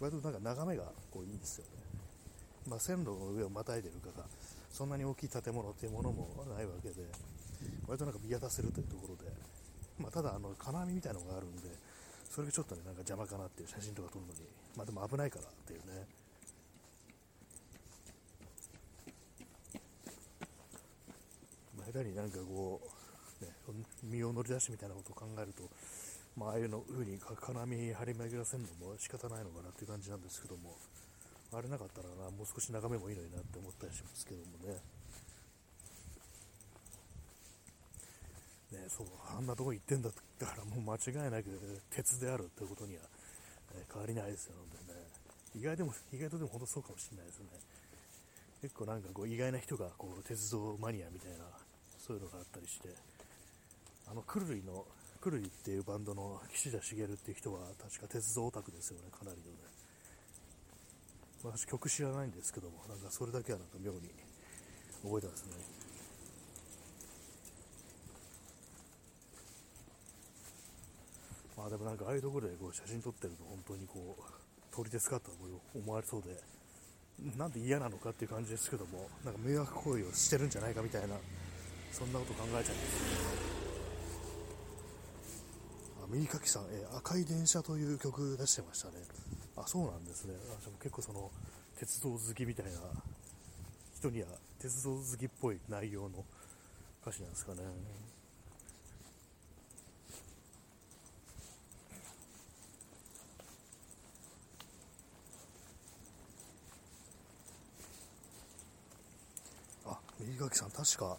[0.00, 1.70] 割となんか眺めがこういいんですよね。
[2.66, 4.24] まあ、線路の上をまたいでるから、
[4.70, 7.04] そんなに大きい建物っていうものもないわけで、
[7.86, 9.30] 割となんか見渡せるというところで、
[9.98, 11.68] まあ、ただ、あの、金網みたいなのがあるんで、
[12.30, 14.40] それがちょっとね、なんか邪魔かなっていう写真とか撮るのに、
[14.76, 16.06] まあでも危ないからっていうね。
[21.78, 22.80] まあ、下手になんかこ
[23.40, 23.50] う、ね、
[24.02, 25.62] 身を乗り出しみたいなことを考えると、
[26.36, 30.74] まあ、ああいうの風に金網張り巡らせるのも仕方ないのかなっていう感じなんですけども、
[31.54, 34.82] あれなかったらな、もう少し眺めもいいのになって思ったりしますけどもね。
[38.74, 40.18] ね、そう、あんなとこ行ってんだか
[40.56, 41.48] らもう間違いなく
[41.90, 43.02] 鉄であるってことには、
[43.74, 45.06] え変わりないですよ、本当にね。
[45.54, 47.46] 意外でも、意外とでも本当そうかもしれないですね。
[48.62, 51.44] 結構なんかこう意外な人がこう鉄道マニアみたいな、
[51.98, 52.88] そういうのがあったりして、
[54.10, 54.84] あの、くるりの、
[55.20, 59.74] くるりっていうバンドの岸田茂っていう人は確か鉄道オタクですよね、かなりのね。
[61.44, 64.08] 私曲知らないんですけども、なんかそれだけはなんか妙に
[65.02, 65.83] 覚えてますね。
[71.56, 75.30] まあでもなんかああいうところでこう写真撮ってると本当にこう、通りですかと
[75.74, 76.34] 思われそうで、
[77.38, 81.14] なんで嫌なのかっていう感じですけども、なんか迷惑行為をしてるんじゃないかみたいな、
[81.92, 82.74] そんなこと考えちゃうんですね。
[86.02, 88.94] あ、右かきさん、え、赤い電車という曲出してましたね。
[89.56, 90.34] あ、そうなんですね。
[90.50, 91.30] あ結構その、
[91.78, 92.72] 鉄道好きみたいな
[93.96, 96.24] 人には、鉄道好きっぽい内容の
[97.02, 97.60] 歌詞なんですかね。
[110.26, 111.18] 右垣さん、確か、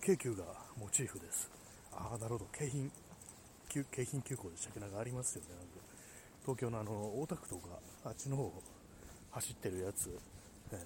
[0.00, 0.44] 京急が
[0.78, 1.50] モチーフです。
[1.92, 2.46] ああ、なるほど。
[2.52, 2.90] 京浜、
[3.68, 4.80] 京浜急行でしたっけ？
[4.80, 5.50] なんかありますよね。
[5.50, 5.66] なんか
[6.42, 7.62] 東京のあの、大田区とか、
[8.04, 8.62] あっちの方
[9.32, 10.78] 走ってるやつ、ね、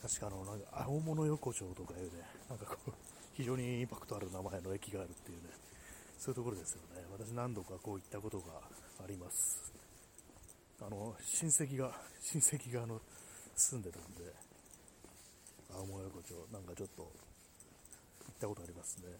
[0.00, 2.10] 確かあの、なんか、青物横丁とかいうね、
[2.48, 2.92] なんかこう、
[3.34, 5.50] 非常にインパクトある名前の駅があるっていうね、
[6.18, 7.04] そういうところですよね。
[7.12, 8.44] 私何度かこういったことが
[9.04, 9.74] あります。
[10.80, 11.92] あの、親戚が、
[12.22, 13.00] 親戚があの、
[13.54, 14.32] 住んでたんで、
[15.74, 19.12] 青物横丁、なんかちょっと行ったことありますね。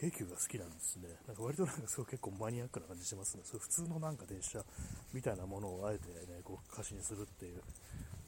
[0.00, 1.08] 京急が好きなんですね。
[1.26, 3.42] なんか割となんかすごい結構マニアックな感じしますね。
[3.44, 4.62] それ普通のなんか電車
[5.12, 7.60] みたいなものをあえてね、こう歌詞にするっていう、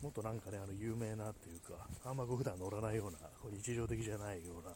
[0.03, 4.75] もっとなんかね、あの有名なっていうか、あんまこう普段乗らないような、こう日常的じゃないような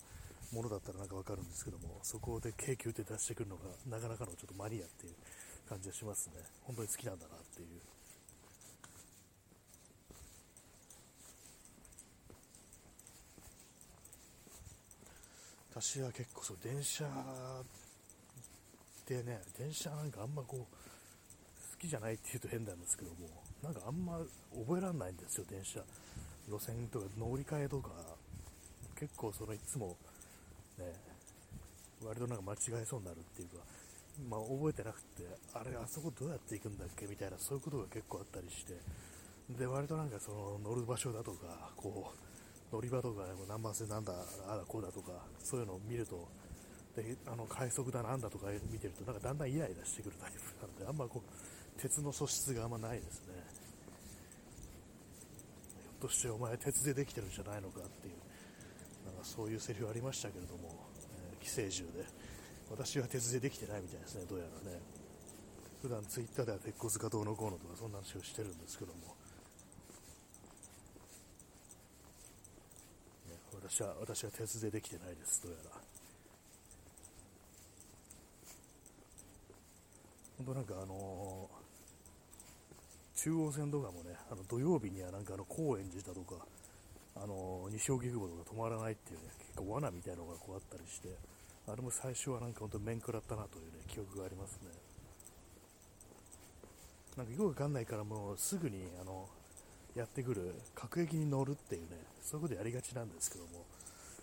[0.52, 5.14] ものだったらなんかわかるんですけども、そこで京急って出してくるのがなかなかのちょっとマニアっていう
[5.68, 6.34] 感じがしますね。
[6.62, 7.80] 本当に好きなんだなっていう。
[15.74, 17.04] 私は結構そう電車
[19.08, 20.66] でね、電車なんかあんまこう、好
[21.80, 23.28] きじゃないって言うと変なんですけども、
[23.62, 24.18] なんかあんま
[24.54, 25.80] 覚えられないんですよ、電車。
[26.48, 27.90] 路線とか乗り換えとか、
[28.98, 29.96] 結構そのいつも
[30.78, 30.94] ね、
[32.04, 33.64] 割となんか間違えそうになるっていうか、
[34.30, 37.06] まあ、覚えてなくて、あれ、あそこどうやって行くんだっけ？
[37.06, 38.78] みたいな、そういうことが結構あったりして、
[39.58, 42.33] で、割となんかその乗る場所だとか、こう、
[42.74, 44.12] 乗り場とか、何番線なんだ、
[44.48, 46.26] あだこうだとか、そういうのを見ると、
[46.96, 53.34] であの快速だなんだとか見てると、なんかだんだんイライラしてくるタイプなので、あんまこう、鉄の素質があんまないですね。
[56.02, 58.14] ひょっとしてお前鉄でできてるんじゃないのかっていう、
[59.06, 60.74] なんかそういうセリフありましたけれども、
[61.30, 62.04] えー、寄生獣で、
[62.70, 64.80] 私は鉄でできてないみたいですね、どうやらね。
[65.80, 69.14] 普段ツイッターでは鉄骨がどうのこうのとかそんな話をしてるんですけども、
[73.66, 75.80] 私は、私は鉄でできてないです、どうやら。
[80.36, 86.44] 本当なんかあのー、中央線とかもね、あの土曜日にはなんかあの高円寺だとか、
[87.16, 91.08] あのー、西荻窪とか止まらないっていうね、結構罠みたいなのがこうあったりして、
[91.66, 94.68] あれも最初はなんか本当面食らったなというね、記憶がありますね。
[97.16, 99.26] なんかよくわかんないからもうすぐにあの
[99.94, 103.64] やってくる各駅に乗るっていうね、そういうことやりがちなんですけども、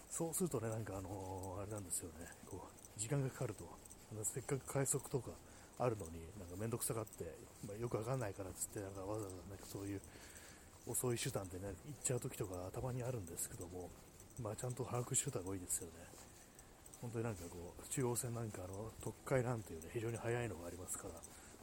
[0.10, 3.63] そうするとね、なんかあのー、あれなんですよね、こう、時間がかかると、
[4.12, 5.31] あのせっかく快速とか
[5.79, 7.23] あるのに、なんかめんどくさがって、
[7.65, 10.01] まあ、よくわかんないからっつって、なんかわざわざなんかそういう
[10.88, 13.89] 遅い手段でね、行っちゃう時とかたまにあるんですけども、
[14.43, 16.03] まあちゃんと把握してた方がいいですよね。
[17.01, 21.15] 本当になんかこう、中央線なんかあの、特快なんていうね、非常に速いのがありますから、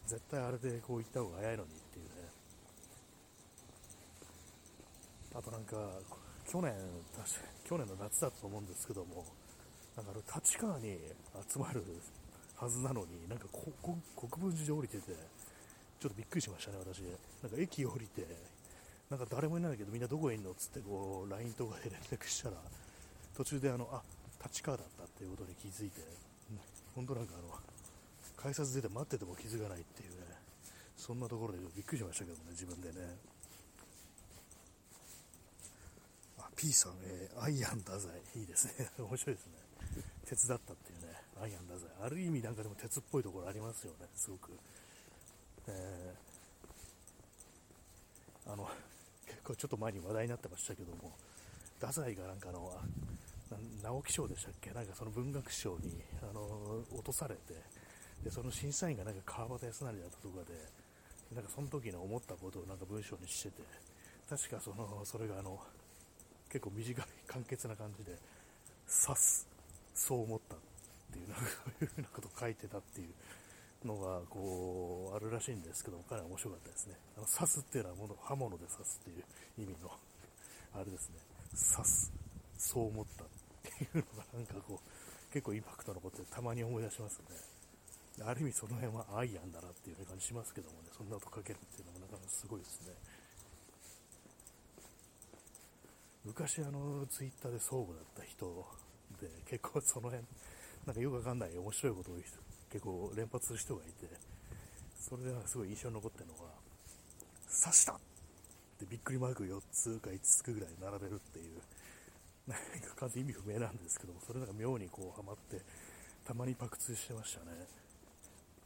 [0.06, 2.17] 絶対あれでこう行った方が早いのにっていうね、
[5.34, 5.76] あとなんか、
[6.50, 6.72] 去年、
[7.64, 9.24] 去年の夏だったと思うんですけども、
[9.96, 10.98] なんかあの立川に
[11.52, 11.84] 集まる
[12.56, 13.96] はずなのに、なんか国
[14.30, 15.12] 分寺で降りてて、
[16.00, 17.02] ちょっとびっくりしましたね、私。
[17.42, 18.26] なんか駅降りて、
[19.10, 22.56] なんか誰もいないんだけど、みんなどこへいんのっつってこう、LINE とかで連絡したら、
[23.36, 24.02] 途中であの、あ、
[24.44, 26.00] 立川だったっていうことに気づいて、
[26.94, 27.50] 本当なんかあの、
[28.36, 30.16] 改札出て待ってても気づかないっていうね、
[30.96, 33.38] そんなところでびっくりしましたけどね、自分でね。
[36.58, 38.90] P さん、えー、アイアン太宰、いいですね。
[38.98, 39.52] 面白いですね。
[40.26, 41.88] 鉄だったっていうね、アイアン太宰。
[42.02, 44.50] ある意味なんかでも鉄っぽいところありますよね、すごく。
[45.68, 48.68] えー、あの、
[49.24, 51.16] 結構ちょっと前に話題になってましたけども、
[51.78, 52.82] 太宰がなんかの、
[53.80, 54.72] 直木賞でしたっけ？
[54.72, 57.54] なんかその文学賞に、あの、落とされて、
[58.24, 60.68] で、その審査員がなんか川端康成だったとかで、
[61.36, 63.62] なんかその時の思ったことをなんか文章にしてて、
[64.28, 65.64] 確かその、それがあの、
[66.48, 68.12] 結構短い簡潔な感じで
[68.88, 69.46] 刺す
[69.94, 70.58] そう思ったっ
[71.12, 76.94] ていうなんかそういうふうなことを書いてたっていうのがこうあるらしいんですけどもかなり面白かったですね。
[77.16, 79.24] あの刺すっていうのはもの刃物で刺すっていう
[79.62, 79.90] 意味の
[80.74, 81.16] あれですね。
[81.52, 82.12] 刺す
[82.58, 83.26] そう思ったっ
[83.62, 88.24] ていうのがなんかこう結構インパクト残ってたまに思い出しますね。
[88.26, 92.94] ある意味その辺はアイアンだなっていう感じしますけどもねそんなこと書けるっていうのもなかなかすごいですね。
[96.24, 98.66] 昔あのツイッターで相互だった人
[99.20, 100.24] で結構その辺
[100.87, 102.14] なんかよくわかんない面白いことを
[102.70, 104.09] 結構連発する人がいて
[104.98, 106.50] それですごい印象に残ってるのが
[107.48, 107.96] 刺したっ
[108.78, 111.61] てびっくりマーク4つか5つぐらい並べるっていう
[112.48, 115.61] なんか完全意味不明なんですけどもそれなんか妙にこうハマって
[116.26, 117.64] たまにパクツしてましたね。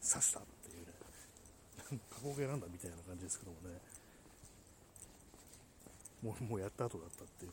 [0.02, 2.02] 刺したっていうね。
[2.10, 3.78] 過去形なんだみたいな感じですけどもね。
[6.22, 7.52] もう もうやった後だったっていう。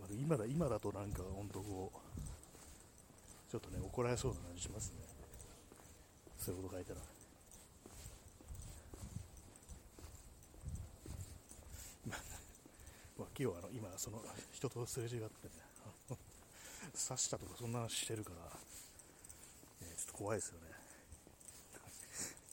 [0.00, 4.96] まあ、今だ今だとなんか本当こうちょっとね怒られそうな感じしますね。
[6.38, 7.00] そういうこと書いたら。
[12.08, 12.18] まあ
[13.18, 14.22] 今日はあの今その
[14.52, 15.28] 人とすれ違ってね
[16.92, 20.71] 刺したとかそんな話してるから、ね、ちょっと怖いですよね。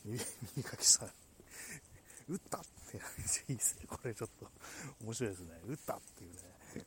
[0.05, 1.09] 耳かきさん、
[2.29, 2.59] 打った
[3.47, 3.85] いいですね。
[3.87, 4.47] これちょっと
[5.03, 5.61] 面白いですね。
[5.67, 6.85] 打ったっていうね。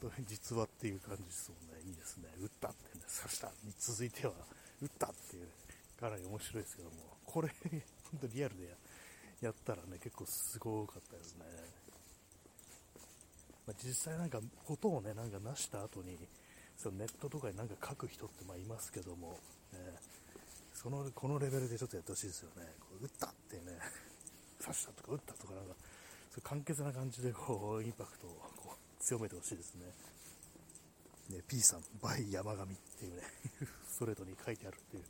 [0.00, 1.82] 本当に実話っていう感じですもんね。
[1.86, 2.28] いいですね。
[2.40, 4.32] 打ったってね、刺したに続いては、
[4.80, 5.48] 打ったっていう、ね、
[6.00, 7.48] かなり面白いですけども、これ、
[8.10, 8.74] 本当リアルで
[9.40, 11.44] やったらね、結構すごかったですね。
[13.66, 16.18] まあ、実際なんか、ことをね、なんか成した後に、
[16.76, 19.38] そのネットとかになんか書く人ってまあいますけども、
[19.72, 19.78] ね、
[20.82, 22.66] その、このレベルでちょっとやってほしいですよね。
[22.80, 23.78] こう打ったってね、
[24.60, 25.74] 刺したとか打ったとかなんか、
[26.34, 29.94] そう簡潔な感じでこう、インパクトをこう強めてほしいですね。
[31.28, 33.22] ね、P さん、バイ山上っていうね、
[33.86, 35.08] ストレートに書いてあるっていう、ね、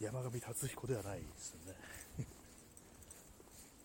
[0.00, 1.76] 山上達彦ではないですよね。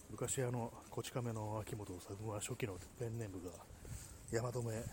[0.09, 3.51] 昔あの、こち亀の秋元作は初期のペンネームが
[4.31, 4.83] 山留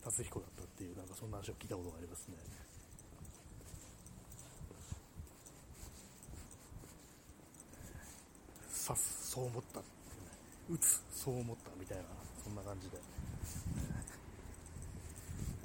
[0.00, 2.69] 達彦だったっていう、なんかそんな話を聞いたことがありますね。
[8.94, 10.30] 刺す、そう思ったっていうね、
[10.70, 12.04] 撃つ、そう思ったみたいな、
[12.42, 12.96] そんな感じで。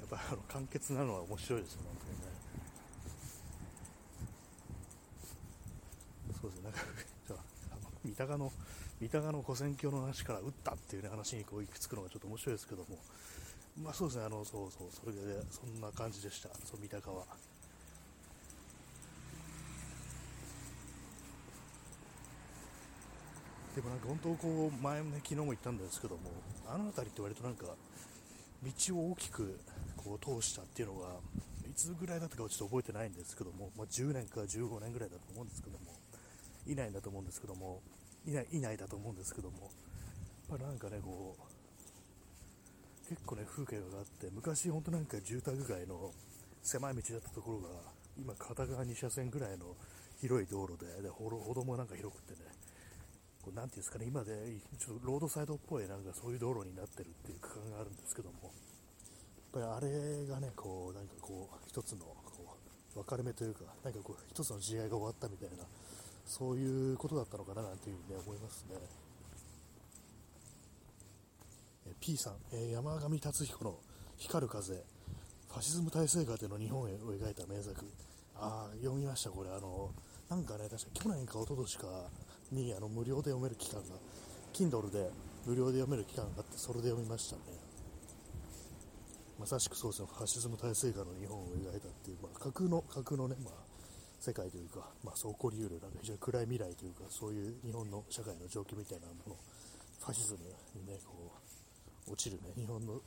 [0.00, 2.26] やっぱりあの簡潔なのは面白いですよ、本当にね。
[6.40, 6.80] そうですね、なんか、
[7.26, 7.36] じゃ
[7.70, 8.52] あ、の三鷹の、
[9.00, 12.98] 三鷹の古戦橋の話から撃ったっていう、ね、話にこう行き着くのがちょっと面白いですけども、
[13.82, 17.26] まあそうですね、あの、そうそう、それで、そんな感じでした、そう、三鷹は。
[23.76, 26.32] でもなんか本当こう、前ね、昨日も言ったんですけども、
[26.66, 27.66] あの辺りって割となんか、
[28.64, 29.60] 道を大きく
[29.98, 31.08] こう通したっていうのが、
[31.68, 35.92] いつぐらいだったかはちょっと覚えてないんですけども、まあ、10年か15年ぐらいだと思うんですけども、
[36.66, 37.82] いないんだと思うんですけども、
[38.26, 39.70] いない、いないだと思うんですけども、
[40.48, 46.12] まあ、なんかね、こう、結構ね、風景があって、昔本当なんか住宅街の
[46.62, 47.68] 狭い道だったところが、
[48.16, 49.76] 今片側2車線ぐらいの
[50.18, 52.55] 広い道路で、で歩道もなんか広くてね、
[53.46, 54.34] こうなんていうんですかね、今で
[54.76, 58.50] ちょっとロードサイドっぽいなんかそういう道路になってるっていう区間があるんですけども、
[59.54, 62.58] やっぱりあれがね、こう、なんかこう、一つのこ
[62.96, 65.62] う分かれ目というか、なんかこう、一つの時代が終わったみたいな、
[66.26, 68.74] そういうことだったのかななんていうふうにね、思いますね。
[72.00, 73.78] P さん、え山上達彦の
[74.18, 77.76] 光る風、ファシズム体制下での日本を描いた名作。
[78.34, 79.50] ああ、読みました、これ。
[79.50, 79.92] あの、
[80.28, 81.86] なんかね、確か去年か一昨年か
[82.52, 83.94] にあの無料で読める期間が、
[84.52, 85.10] Kindle で
[85.46, 87.42] 無料で読める期間があって、それで読みましたね。
[89.38, 93.52] まさしくそうですね、ファシズム体制下の日本を描いたっていう、まあ、架空の、架空のね、まあ、
[94.18, 99.36] 世界というか、まあ、そう起こりうる、なんか非常に暗い未来というか、そういう日本の社会の状況みたいなもの、
[100.00, 100.38] ファシズム
[100.74, 101.30] にね、こ
[102.08, 103.00] う、落ちるね、日本の、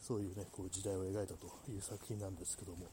[0.00, 2.86] そういうね、こう時代を描いたという作品なんですけども、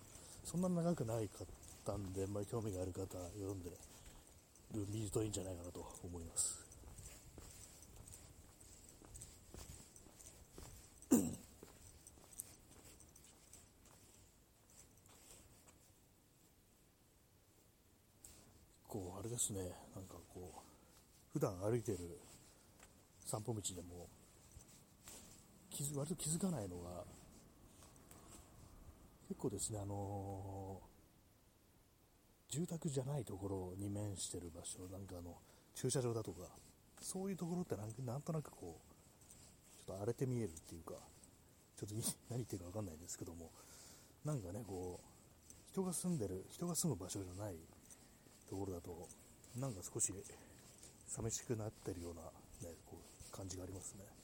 [0.50, 1.48] そんな長くないかっ
[1.86, 3.76] たんで、まあ、興味がある方、読んでる、
[4.89, 6.66] 見るといいんじゃないかなと思います。
[18.88, 19.60] こう、あれですね、
[19.93, 20.60] なんかこう、
[21.34, 22.22] 普段歩いてる
[23.26, 24.08] 散歩道でも
[25.70, 27.04] 気づ割と気づかないのが
[29.28, 35.36] 結構ですね、あのー、住宅じゃないところに面してる場所、なんかあの
[35.75, 36.47] 駐車場だとか、
[37.01, 40.93] そういうところってなんとなくこう、ちょっと荒れて見えるっていうか、
[41.75, 41.95] ちょっと
[42.32, 43.51] 何言ってるか分かんないんですけども、
[44.23, 47.57] なんかね、こう、人が住んでる、人が住む場所じゃない
[48.49, 49.09] ところだと、
[49.57, 50.13] なんか少し
[51.05, 52.21] 寂しくなってるような、
[52.61, 54.16] ね、こう感じがありますね。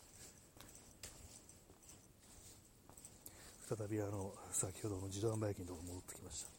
[3.75, 6.49] 再びあの先ほどの自動販売機のところに戻ってきました。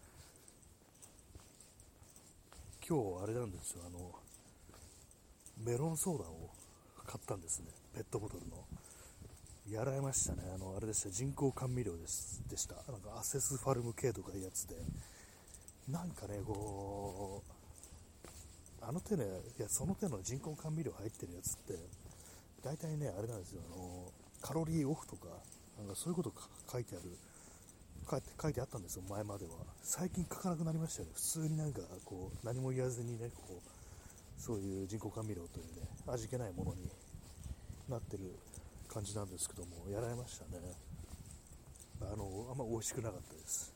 [2.89, 3.83] 今日あれなんですよ。
[3.87, 4.11] あの
[5.65, 6.51] メロンソーダを
[7.07, 7.67] 買ったんですね。
[7.95, 8.57] ペットボトルの。
[9.71, 10.43] やられましたね。
[10.55, 11.11] あのあれでした。
[11.11, 12.75] 人工甘味料ですでした。
[12.75, 14.75] なんかアセスファルム系とかいうやつで。
[15.89, 17.45] なんかねこ
[18.83, 19.27] うあの手のい
[19.59, 21.75] やその手の人工甘味料入ってるやつって
[22.65, 24.11] 大体ね、あれなんですよ、あの
[24.41, 25.29] カロリーオフとか、
[25.79, 26.33] なんかそういうこと
[26.71, 27.17] 書いてある、
[28.09, 29.53] 書いて書いてあったんですよ、前までは。
[29.83, 31.15] 最近書かなくなりましたよね。
[31.15, 36.89] 普通になんか、こう、何も言わずにね、こう、そういう人工甘味料というね、味気ないものに
[37.89, 38.35] なってる
[38.89, 40.61] 感じなんですけども、やられましたね。
[42.01, 43.73] あの、あんま美味しくなかったです。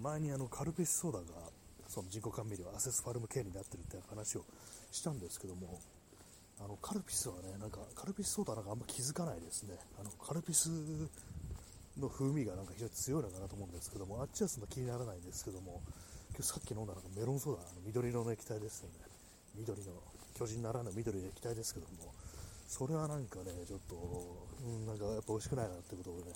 [0.00, 1.24] 前にあの、カルピスソーダが、
[1.86, 4.44] その人工甘味料、アセスファルム系になってるって話を
[4.90, 5.78] したんですけども、
[6.64, 9.74] あのカルピスはね、なんかカルピスソーダなんかあんま気づかないですね。
[9.98, 10.70] あのカルピス
[11.98, 15.82] の風味がなんか非常に強いのかなと思うんですけども、あっちはそんな気にならないんですけども、
[16.30, 18.94] 今日さっき飲んだのがメロンソーダ、あの緑色の液体ですよね。
[19.56, 19.92] 緑の、
[20.38, 22.14] 巨人ならぬ緑の液体ですけども、
[22.68, 23.96] それはなんかね、ちょっと、
[24.64, 26.32] うん、なんかやっぱ美味しくないなってことをね、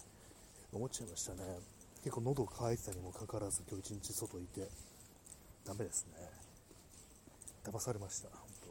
[0.73, 1.39] 思っちゃいましたね。
[2.03, 4.69] 結構喉乾いてたにもかかわらず、今日一日外いて、
[5.65, 6.13] ダメですね。
[7.65, 8.67] 騙されました、本当。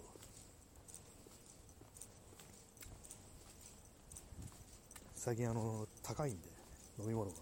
[5.25, 6.47] 最近あの、高いんで、
[6.99, 7.37] 飲み物が。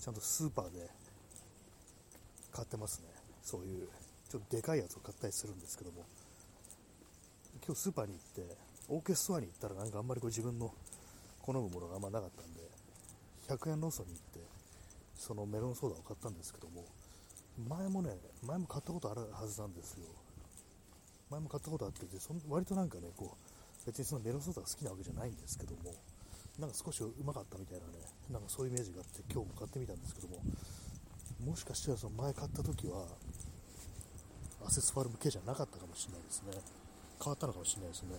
[0.00, 0.90] ちゃんとスーパーで
[2.50, 3.06] 買ってますね。
[3.40, 3.86] そういう、
[4.28, 6.02] ちょっとでかいやつを買ったりするんですけども、
[7.64, 8.56] 今日スーパーに行って、
[8.88, 10.74] オーケストラに行ったらなんかあんまりこう自分の
[11.40, 12.62] 好むものがあんまなかったんで、
[13.46, 14.40] 100円ローソンに行って、
[15.14, 16.82] そのメロンソーダを買ったんですけども、
[17.68, 18.10] 前もね、
[18.44, 20.08] 前も買ったことあるはずなんですよ。
[21.30, 25.94] 前も買ったことあってて、そ割となんかね、こう、別にそのメロンソーダが好きなわけじゃないんですけども、
[26.58, 27.92] なんか少しうまかったみたいなね、
[28.30, 30.38] なんかそういうイメージがあって、今日も買ってみたんですけども、
[31.44, 33.06] もしかしたらその前買った時は、
[34.64, 36.52] アセスファルム系じゃなかったかもしれないですね。
[37.18, 38.16] 変わったのかもしれないですね。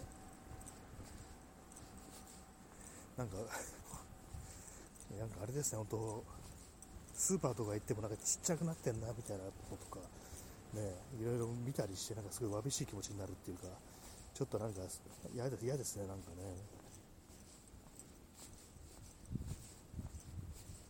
[3.17, 3.37] なんか
[5.17, 6.23] なんかあれですね、本当
[7.13, 9.99] スーパーとか行ってもなんかちっちゃくなってんなみたいなこととか、
[10.73, 13.67] ね、いろいろ見たりして、なんかすごいわびしい気持ちになるっていうか、
[14.33, 14.81] ちょっとなんか
[15.33, 16.43] 嫌です嫌ですね、なんかね。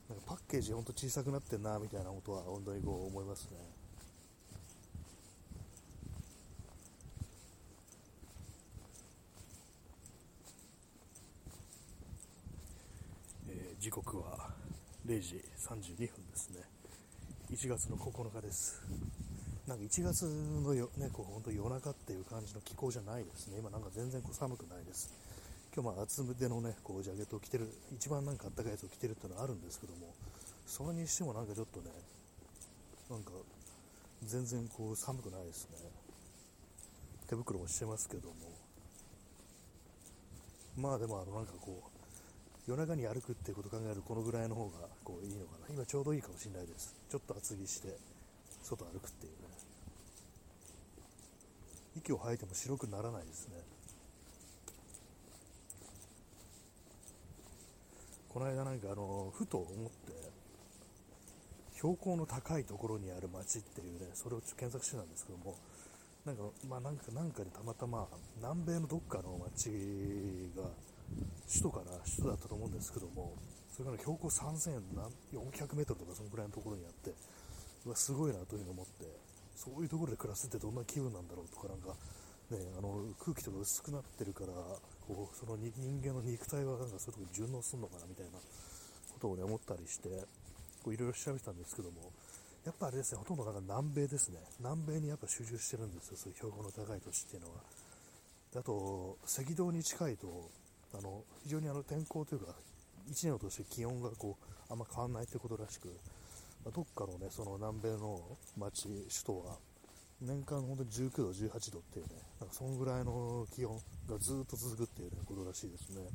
[0.09, 3.57] なんかパッケージほんと小さくなってんなみたいなことは本当にこう思いますね。
[13.49, 14.49] えー、時刻は
[15.05, 16.61] 0時32分ですね。
[17.51, 18.81] 1月の9日です。
[19.67, 23.57] なんか1月のよ、ね、こう本当夜中っていう感じの気候じゃないですね。
[23.59, 25.13] 今なんか全然こう寒くないです。
[25.75, 30.13] 今日まあ厚手のね、こうジャケットを着てる、一番なんかあったかいやつを着てるっていうのはあるんですけども、
[30.65, 31.91] それにしてもなんかちょっとね、
[33.09, 33.31] なんか
[34.23, 35.75] 全然こう寒くないですね。
[37.27, 38.35] 手袋もしてますけども、
[40.77, 45.75] まあでもあのなんかこう、夜中に歩くっていうことを考えるとこのぐらいの方がこういいのかな。
[45.75, 46.95] 今ちょうどいいかもしれないです。
[47.11, 47.97] ちょっと厚着して
[48.63, 49.49] 外歩くっていうね。
[51.97, 53.74] 息を吐いても白くならないですね。
[58.35, 60.11] この間なんかあの、ふと思って、
[61.75, 65.55] 標高の高いところにある町っていうね、それを検索してたんですけども、
[66.25, 68.05] なんか、まあなんか、なんかでたまたま、
[68.43, 69.71] 南米のどっかの町
[70.51, 70.67] が、
[71.47, 73.31] 首都かな、首都だったと思うんですけども、
[73.71, 77.15] それから標高3400メートルとかそのぐらいのところにあって、
[77.85, 79.05] うわ、すごいなというふうに思って、
[79.55, 81.95] そういうところで暮らすってどんな気分なんだろうとか、なんか、
[82.51, 84.51] ね、あの空気とか薄くなってるから、
[85.07, 88.39] こうその人間の肉体はなんかそういうところに順応するのかなみたいな
[89.13, 92.11] ことを、ね、思ったりして、いろいろ調べてたんですけども、
[92.65, 94.39] やっぱあれですね、ほとんどなんか南米ですね。
[94.59, 97.61] 南米にやっぱ集中してるんですよ、そういう標高の高い土地っていうのは。
[98.57, 100.49] あと、赤道に近いと、
[100.93, 102.55] あの非常にあの天候というか、
[103.09, 105.87] 1年を通して気温がこうあんま変わらないということらしく、
[106.63, 108.19] まあ、どっかのね、その南米の
[108.57, 109.57] 町、首都は、
[110.21, 116.07] 年間本当に19度、18度っていうね、なんかそのぐらいの気温がずっと続くっていう、ね、ことらしいですね。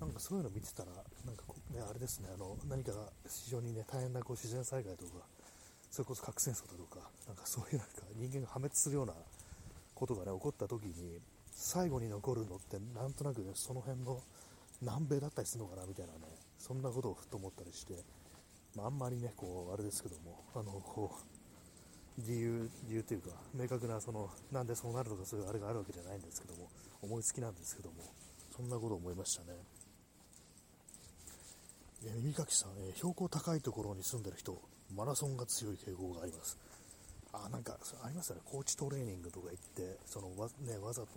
[0.00, 0.90] なんかそういうの見てたら、
[1.24, 2.92] なんかね、あれですね、あの何か
[3.26, 5.24] 非常にね、大変なこう自然災害とか、
[5.90, 9.14] それこそ核戦争だとか、なんかそういうなんか人間が破滅するような
[9.94, 11.20] ことがね、起こった時に、
[11.54, 14.20] 最後に残るのってなんとなくねその辺の
[14.80, 16.20] 南米だったりするのかなみたいなね
[16.58, 17.94] そんなことをふっと思ったりして、
[18.76, 21.31] まあ、あんまりねこうあれですけどもあのこう
[22.18, 26.68] 理由理由というか明確なそのなんでそうなるとかそういうあれがあるわけじゃないんですけども
[27.02, 27.96] 思いつきなんですけども
[28.54, 29.48] そんなことを思いましたね。
[32.04, 34.60] え耳かきさん、え標高高いところに住んでる人
[34.94, 36.58] マラソンが強い傾向があります。
[37.32, 38.42] あなんかありますよね。
[38.44, 41.08] コーチトレーニングとか行ってそのわ,、ね、わざと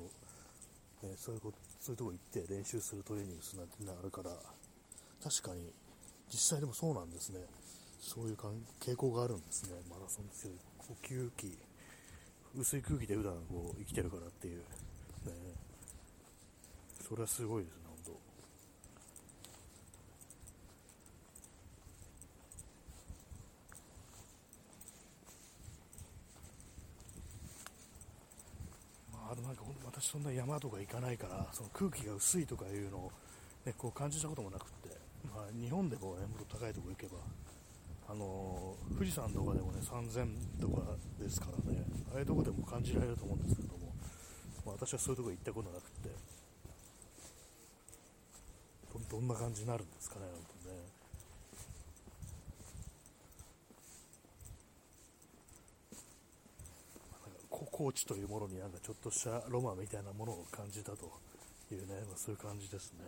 [1.06, 4.32] ね、そういうことそういうとこ行って練習するトレーニングするなんてあるから
[5.24, 5.72] 確かに
[6.32, 7.40] 実際でもそうなんですね。
[8.00, 8.38] そういう
[8.80, 9.76] 傾向があるんですね。
[9.90, 11.58] マラソン強い呼吸器
[12.58, 14.60] 薄い空気で普段こう生きてるからっていう。
[14.60, 14.64] ね。
[17.08, 18.20] それはすごいですね本当。
[29.34, 33.12] あなんか私そんな山とか行かないからその空気が薄いとかいうのを、
[33.66, 34.90] ね、こう感じたこともなくて、
[35.34, 37.18] まあ、日本でも、ね、もっと高いところ行けば
[38.08, 41.84] あの、富士山とかでもね3000とかですからね
[42.14, 43.94] ああいうとこでも感じられると思うんですけども、
[44.66, 46.36] まあ、私はそういうとこ行ったことなくて
[49.10, 50.76] どんな感じになるんですかね、本当ね。
[57.72, 61.12] 高知というものになんかちょっとしたロマンみたいなものを感じたと
[61.72, 63.00] いうね、まあ、そういう感じですね。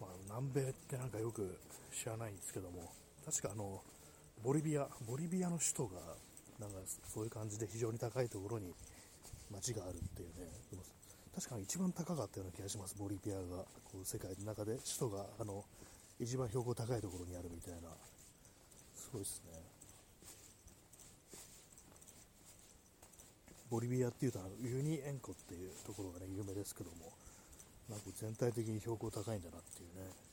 [0.00, 1.58] まあ、南米ってなんかよく
[1.94, 2.92] 知らないんですけども、
[3.24, 3.82] 確かあの、
[4.42, 6.00] ボリビア、ボリビアの首都が、
[6.58, 8.74] なんかそういう感じで非常に高いところに
[9.50, 10.50] 街があるっていうね、
[11.34, 15.64] 確かに一番高かったような気がします、ボリビアが、こう世界の中で、首都があの
[16.18, 17.90] 一番標高高いところにあるみたいな、
[18.96, 19.62] すごいですね。
[23.70, 27.12] ボリビアっていうと、ユニ塩湖っていうところがね、有名ですけども、
[27.88, 30.27] なんか全体的に標高高いんだなっていうね。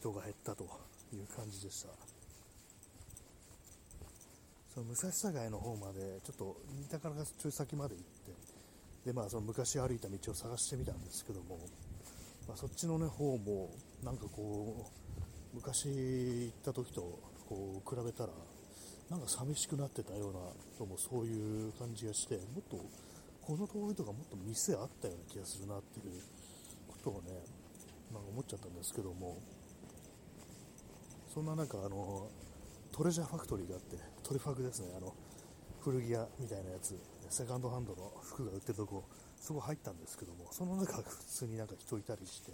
[0.00, 0.64] 人が減ったと
[1.12, 1.88] いう感じでした。
[4.72, 8.04] その武蔵境の方まで、ちょっと新高からちょい先まで行っ
[9.04, 11.58] て、でまあ、その昔歩いた道を探してみたんですけども、
[12.48, 13.70] まあ、そっちの、ね、方も
[14.02, 14.90] なんかこ
[15.52, 17.00] う昔行った時と
[17.48, 18.30] こう比べたら
[19.10, 20.38] なんか寂しくなってたような
[20.78, 22.76] のもそういう感じがしてもっと
[23.42, 26.22] この通りとかもっと店あったような気がするなっていう
[26.86, 27.32] ことをね
[28.12, 29.38] なんか思っちゃったんですけども
[31.32, 32.28] そんな中あの
[32.92, 34.88] トレジャーファクトリーがあってトリファクですね。
[34.96, 35.14] あの
[35.80, 36.98] 古着屋みたいなやつ。
[37.30, 39.04] セカンドハンドの服が売ってるとこ。
[39.40, 42.52] そこ入ったんですけどもその中普通になんか人いたりして。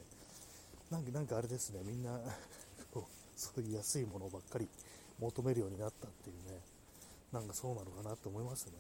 [0.91, 1.81] なんかなんかあれですね。
[1.85, 2.21] みんな
[3.35, 4.69] そういう安いものばっかり
[5.19, 6.61] 求めるようになったっていうね。
[7.33, 8.73] なんかそうなのかなと思いますね。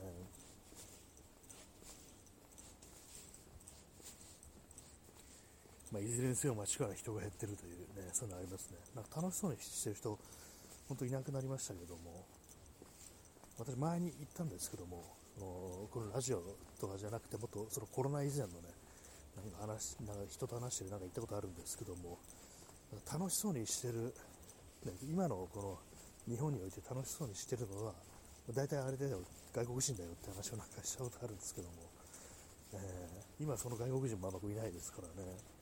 [5.96, 8.76] まあ、いずれにせよ街から人が減ってるというねそういうのありますね。
[8.94, 10.18] なんか楽しそうにしてる人
[10.88, 12.24] 本当いなくなりましたけども。
[13.58, 15.02] 私前に行ったんですけども
[15.90, 16.42] このラジオ
[16.78, 18.68] とかじゃなくてもっとそのコロナ以前のね
[19.36, 22.18] なんか話なんか人と話してるなんか行ったことあるんですけども
[23.10, 24.12] 楽しそうにしてる、
[24.84, 25.80] ね、今のこ
[26.28, 27.92] の日本において楽しそうにしてるのは
[28.52, 29.20] 大体あれだよ
[29.54, 31.74] 外国人だよって話をなんかしたことあるんですけども、
[32.74, 35.55] えー、今その外国人もあんまいないですからね。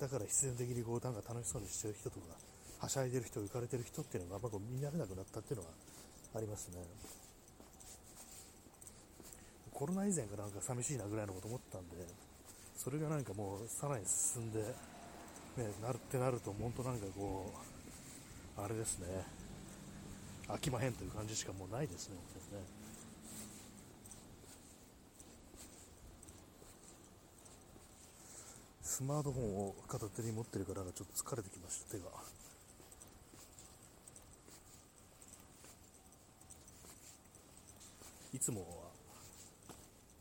[0.00, 2.26] だから必然的にこうなんか楽しそうにしてる人とか
[2.80, 5.72] はしゃいでる人浮かれてる人っていうのがあんまこう見られなくなったっていうのは
[6.34, 6.80] ありますね。
[9.74, 11.96] コロナ以前からなんか寂しいなぐらいのこと思ったんで、
[12.76, 14.60] それがなんかもうさらに進んで、
[15.56, 17.52] ね、なるってなると、本当なんかこ
[18.58, 19.06] う、あれですね、
[20.48, 22.79] 飽きまへんという感じしかもうないですね、本当にね。
[28.90, 32.06] スマートフォンを片手に持ってるからちょっと疲れてきました、手が。
[38.34, 38.66] いつもは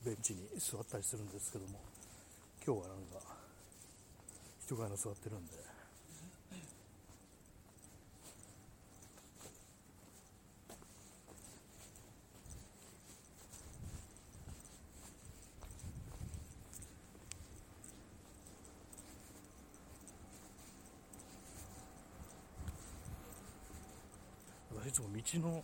[0.05, 1.80] ベンチに座ったりするんですけども
[2.63, 3.26] 今日はなんか
[4.63, 5.68] 人が座ってるんで
[25.00, 25.64] つも道の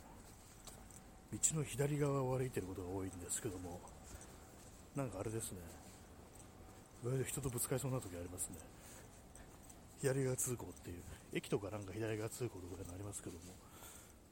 [1.34, 3.82] 道の左側を歩いてることが多いんですけども
[4.96, 5.60] なんかあれですね、
[7.28, 8.56] 人とぶつかりそうな時ありますね。
[10.00, 13.40] 左側通行っていう、駅とかなんか左側通行とかでありますけども、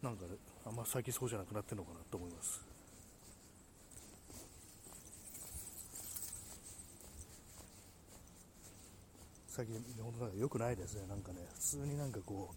[0.01, 2.65] なんか、ね、あんま最近そうじゃなくなってるのかなと思います。
[9.49, 12.53] 最近、本当なんか良くないですね、なんかね、普通になんかこ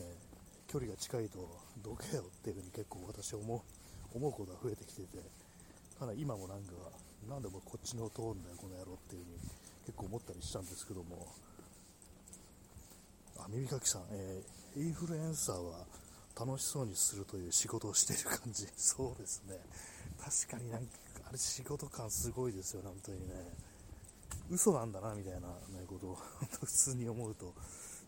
[0.00, 0.08] う、ね、
[0.72, 1.36] 距離が近いと、
[1.84, 3.60] どけよっていうふうに結構私思う
[4.16, 5.18] 思うことが増えてきてて、
[5.98, 6.72] かなり今もなんか、
[7.28, 9.40] なんでもこっちの通るんだよ、この野郎っていう風に
[9.84, 11.28] 結構思ったりしたんですけども、
[13.38, 15.84] あ、耳かきさん、えー、インフルエンサーは
[16.38, 19.60] 楽しそうにするという仕事をしている感じ、 そうですね、
[20.18, 20.98] 確かになんか、
[21.28, 23.34] あれ仕事感すごいですよ、本当にね、
[24.50, 26.14] 嘘なんだなみたいな、ね、ことを
[26.64, 27.52] 普通に思うと、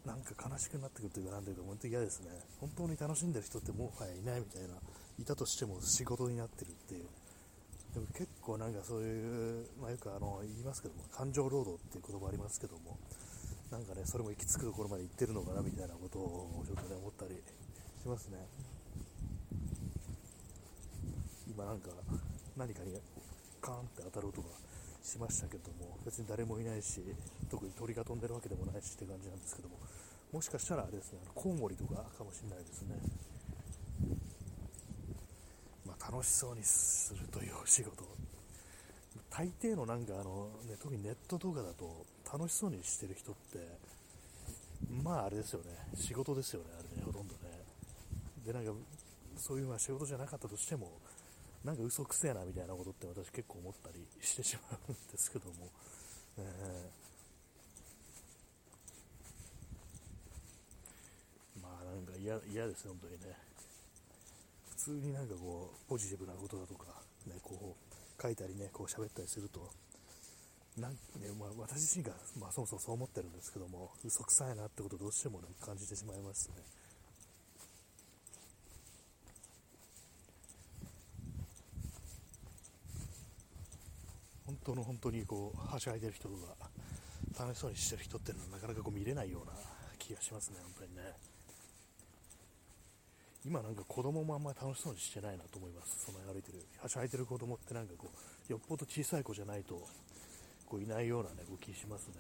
[0.05, 2.31] なんか悲しくなってくるというか、なんていうか、本当に嫌ですね、
[2.61, 4.75] 本当に楽しんでる人ってもはやいないみたいな、
[5.19, 7.09] いたとしても仕事になってるっていう。
[7.95, 12.99] でも結構なんかそういう、まあ、よくあの言いますけども、感情労働っていう言葉ありますけども、
[13.71, 17.41] なんかね、それも行き着くところまで行ってるのかなみたいなことをちょっとね、思ったり
[18.03, 18.39] しますね。
[21.49, 21.91] 今なんか
[22.57, 22.99] 何かに
[23.61, 24.49] カーンって当たる音が
[25.05, 27.03] しましたけども、別に誰もいないし、
[27.51, 29.77] 特に鳥が飛んでるわけでもないしって感じなんですけども、
[30.33, 32.97] もしかしたらあれですね、コウモリとかかもしれないですね。
[35.87, 38.03] ま楽しそうにするというお仕事。
[39.31, 43.59] 大抵のなんかあの、ね、特にネットとかだと楽しそうにしてる人って
[45.03, 45.67] まああれですよね。
[45.95, 47.41] 仕事ですよねあれねほとんどね。
[48.47, 48.73] でなんか
[49.37, 50.93] そういうまあ仕事じゃなかったとしても
[51.65, 55.71] なんか嘘くせえなみたいなことって私結構思ったりしてしまうんですけども、
[56.37, 63.37] えー、まあなんか嫌ですね本当にね。
[64.77, 66.85] 普通になんかこうポジティブなことだとか
[67.27, 69.71] ねこう書いたりねこう喋ったりすると。
[70.77, 70.99] なんね
[71.39, 76.57] まあ、私自身が、まあ、そもそもそう思ってるんですけども嘘くさいなってことをどうしても、ね、感じてしまいますね。
[84.65, 86.71] 当の本当にこうはしゃいでる人とか
[87.39, 89.53] 楽しそうにしてる人っていうのはなかなかこう見れないような
[89.99, 91.03] 気がしますね、本当にね。
[93.45, 98.09] 今なんか子供もあんまり楽しそうにしてないなと思います、その歩いてる、はしゃいでる子供ってなんかこ
[98.49, 99.87] う、よっぽど小さい子じゃないと、
[100.75, 102.15] 構いないような、ね、動きしますね。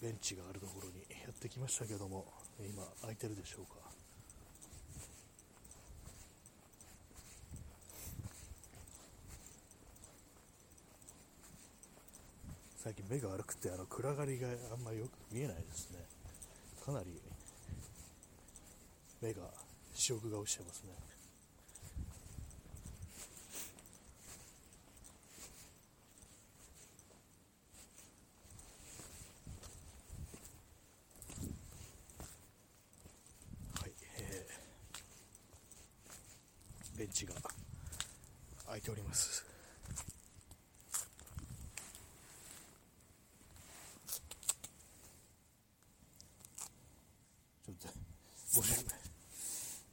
[0.00, 0.91] ベンチがあるところに
[1.42, 2.24] ってきましたけども、
[2.60, 3.82] 今空いてるでしょうか？
[12.78, 15.98] 最近目が悪くてあの暗がりがあんまりよく見えないですね。
[16.84, 17.06] かなり
[19.20, 19.42] 目が
[19.94, 20.90] 視力が落ちてますね
[33.80, 37.34] はい、えー、ベンチが
[38.64, 39.44] 空いております。
[47.66, 47.88] ちょっと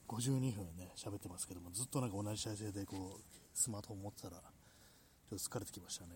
[0.08, 3.22] 52分ね、喋ってますけども、ずっとなんか同じ体勢でこう、
[3.56, 6.12] スマートフォン持ってたら、ちょっと疲れてきましたね。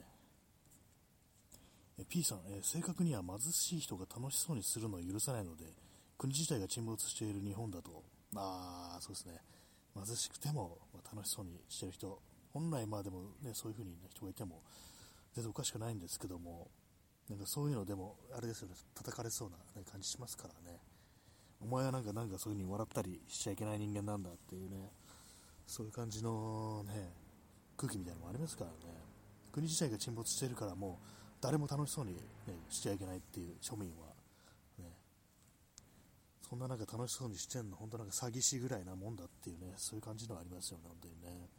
[1.97, 5.65] え P さん、え正確には貧しい人が楽しそうにするのを許さないので、
[6.19, 8.03] 国自体が沈没している日本だと、
[8.35, 9.41] ああ、そうですね、
[9.95, 10.77] 貧しくても、
[11.13, 12.19] 楽しそうにしてる人、
[12.53, 14.61] 本来まあでもね、そういう風に、人がいても、
[15.33, 16.69] 全然おかしくないんですけども、
[17.29, 20.79] なんかそういうのでも、あれですよね、叩かれそうな、感じしますからね。
[21.61, 24.91] お前はなんかなんかそういう風に笑ったりしちゃいけない人間なんだっていうね、
[25.65, 27.13] そういう感じのね、
[27.77, 28.77] 空気みたいなのもありますからね、
[29.51, 31.05] 国自体が沈没してるからもう
[31.39, 32.19] 誰も楽しそうに、ね、
[32.69, 34.12] しちゃいけないっていう庶民は、
[36.53, 41.49] そんななんか楽しそうにしてんの、本当なんか詐欺師ぐらいなもんだっていうね、そういう感じのありますよね、本当にね。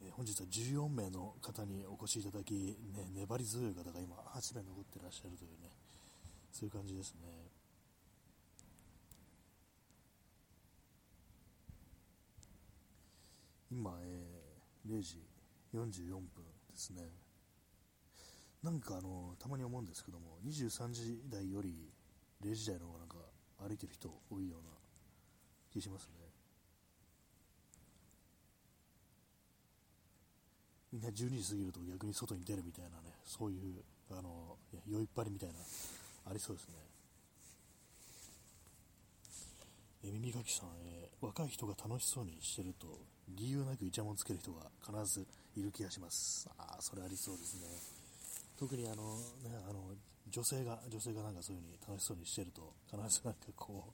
[0.00, 5.68] え本日は14名の方にお越しいただき、ね、粘り強い方が今8名残ってらっしゃるというね、
[6.50, 7.20] そういう感じですね。
[13.70, 15.18] 今、えー、0時
[15.74, 16.22] 44分
[16.70, 17.21] ですね。
[18.62, 21.90] なんかあの、たまに思うんですけども、23時台より
[22.44, 23.16] 0時台の方がなんか
[23.58, 24.70] 歩いてる人多いような
[25.72, 26.22] 気しますね。
[30.92, 34.56] みんな12時過ぎると逆に外に出るみたいなね、そういうあの
[34.86, 35.54] 酔いっぱりみたいな、
[36.30, 36.74] ありそうですね。
[40.04, 42.86] え耳かきさん、えー、若い人が楽しそうにしてると、
[43.28, 46.48] 理由なくイチャモンつける人が必ずいる気がします。
[46.58, 48.01] ああ、それありそうですね。
[48.62, 49.90] 特にあの、ね、あの
[50.30, 53.92] 女性が、女性がなんかそういう風に楽しそうにしてると、必ずなんかこ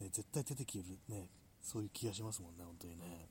[0.00, 1.30] う、ね、絶対出てきる、ね、
[1.62, 3.28] そういう気がしますもんね、本当にね。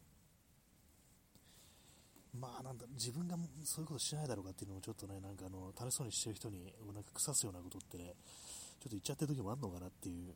[2.40, 6.64] まあなんだ自分がそういうことしないだろうかっていうのもちょっとねなんかあの楽しそうにしてる人に
[6.96, 8.16] なんか腐すようなことってね
[8.80, 10.32] ちょっと言っちゃってる時もあるのかなっていう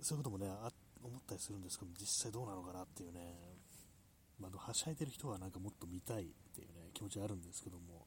[0.00, 0.70] そういうこともねあ
[1.02, 3.58] 思ったりするんですけど実際どうなのかなっていうね、
[4.38, 8.06] まあ、はしゃいでる人はなんかもっと見たいっていうね気持ちあるんですけども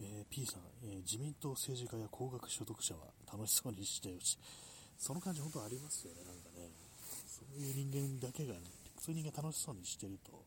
[0.00, 4.38] えー、P さん、えー、自民党政治家や高額所得者は楽しそうにしてよし
[4.98, 6.68] その感じ本当ありますよね、なんかね。
[7.26, 8.60] そういう人間だけが、ね、
[8.98, 10.44] そういう人間楽しそうにしてると、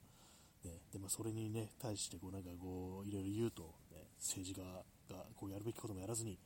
[0.67, 3.63] ね、で、まあ、それにね、対して、こう、なんかこう、いろいろ言うと、
[3.95, 4.61] ね、政治家
[5.09, 6.37] が、こう、やるべきこともやらずに、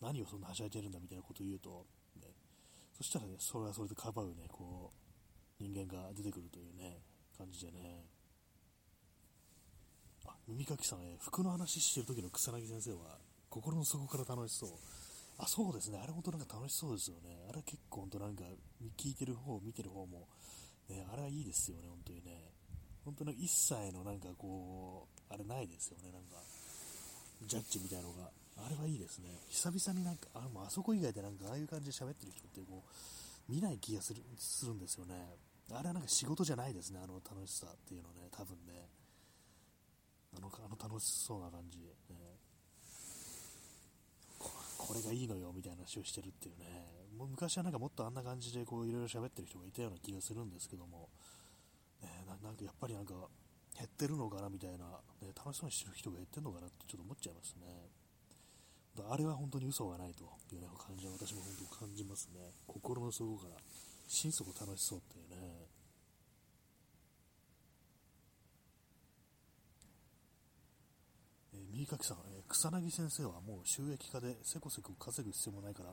[0.00, 1.84] 何をそんなはしゃいでるんだみたいなことを言うと、
[2.22, 2.30] ね、
[2.96, 4.92] そしたらね、それはそれでかばうね、こ
[5.60, 7.02] う、人間が出てくるというね、
[7.36, 8.06] 感じでね。
[10.48, 13.18] 耳かきさん、ね、服の話してる時の草薙先生は、
[13.50, 14.70] 心の底から楽しそう。
[15.38, 15.98] あ、そうですね。
[16.02, 17.46] あれ本当なんか楽しそうですよね。
[17.48, 18.44] あれ結構本当なんか、
[18.96, 20.28] 聞いてる方、見てる方も、
[20.88, 22.50] ね、あれはいいですよね、本当にね。
[23.04, 26.42] 本当に一切のなんかこう、あれないですよね、なんか、
[27.46, 28.30] ジャッジみたいなのが。
[28.60, 29.28] あれはいいですね。
[29.48, 35.14] 久々になんか、あもあそこ以外でなんかああいう感じで喋ってる人ってこう、見ない気がするするんですよね。
[35.70, 38.88] あれはなんか仕事じゃないですね、あの楽しさっていうのね、多分ね。
[40.36, 41.84] あのあの楽しそうな感じ、ね
[44.38, 44.94] こ。
[44.94, 47.08] れがいいのよみたいな話をしてるっていうね。
[47.16, 51.08] もう昔はなんかもっとあんな感じでこういろいろ喋ってる人がいたような気がするんですけども、
[52.02, 52.08] ね、
[52.42, 53.14] なんかやっぱりなんか
[53.76, 54.86] 減ってるのかなみたいな、
[55.22, 57.90] ね、楽しそうにしてる人が減ってるのかなってちょっと思っちゃいますね。
[59.10, 62.50] あれは本当に嘘がないという、ね、感じは私も本当感じますね。
[62.66, 63.56] 心の底から
[64.08, 65.77] 心底楽しそうっていうね。
[71.78, 75.90] えー、右かきさん、えー、草薙先生はもう収益化でせこせこ稼ぐ必要もないから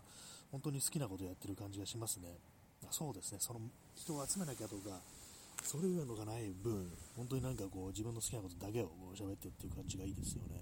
[0.51, 2.29] 本当に好きなことやってる感じがしますね。
[2.83, 3.61] あそうですね、その
[3.95, 5.01] 人を集めなきゃとか、
[5.63, 10.61] そういうのがない分、本当になんかこう自分の好きなことだけをこう喋ってっていう感じがいいですよね。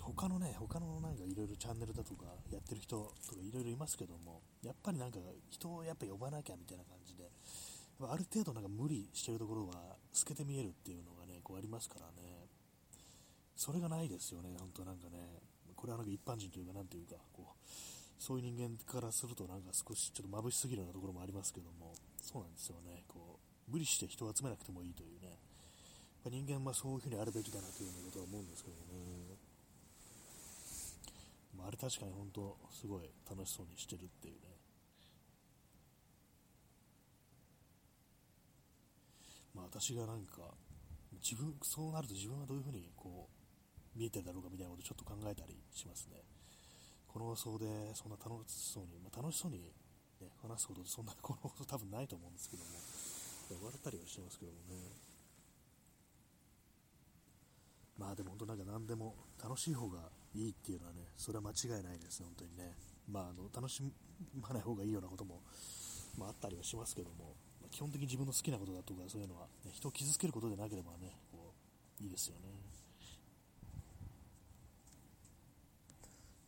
[0.00, 5.18] 他のね、他のなんかいろいろチャンネルだとかやってる人とかいろいろいますけども、やっぱりなんか
[5.50, 7.28] 人をやっぱ呼ばなきゃみたいな感じで、
[8.00, 12.21] ある程度なんか無理してるところは透けて見えるっていうのがね、こうありますからね。
[13.56, 15.40] それがないですよね、本当なんかね。
[15.76, 21.92] これはなんか一般人というか、なんというか、こう、そういう人間からするとなんか少しちょっと眩しすぎるようなところもありますけども、
[22.22, 23.02] そうなんですよね。
[23.08, 23.38] こ
[23.68, 25.38] う、無理して人を集めなくてもいいというね。
[26.30, 29.52] 人間はそういうふうにあるべきだなというようなことは思うんですけどね。
[31.62, 34.40] まあ、あれ確かに本当すごい楽しそうにしてるっていうね
[39.54, 40.42] まあ私がなんか
[41.22, 43.41] 自分そうなると自分はどういうふうにこう
[43.96, 46.22] 見えてるだろうかみたいなことをちょっと考えたりしますね。
[47.08, 49.58] この放送でそんな楽しそうに、まあ、楽しそうに、
[50.20, 52.70] ね、話すことってそんな この放送多分ないと思うんですけども。
[53.60, 55.12] 笑ったりはしてますけどもね。
[57.98, 62.20] まあでも本当なんか何でも楽しい方がいいっていうのはね、それは間違いないです。
[62.20, 62.74] ね、本当にね。
[63.10, 63.82] まあ、あの楽し
[64.40, 65.42] まない方がいいようなことも、
[66.16, 71.52] まあ、あったりはしますけども、まあ、基本的に自分の好きなことだとか、そういうのは、ね、人を傷つけることでなければね、こ
[72.00, 72.71] ういいですよね。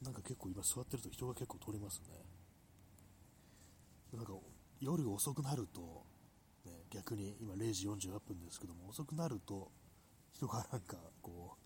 [0.05, 2.07] なんか結構今座ってると人が結構通りますね。
[4.13, 4.33] なんか
[4.81, 6.05] 夜遅くなると、
[6.67, 9.73] ね、逆に今0時48分ですけども、遅くなると
[10.33, 11.57] 人がなんかこ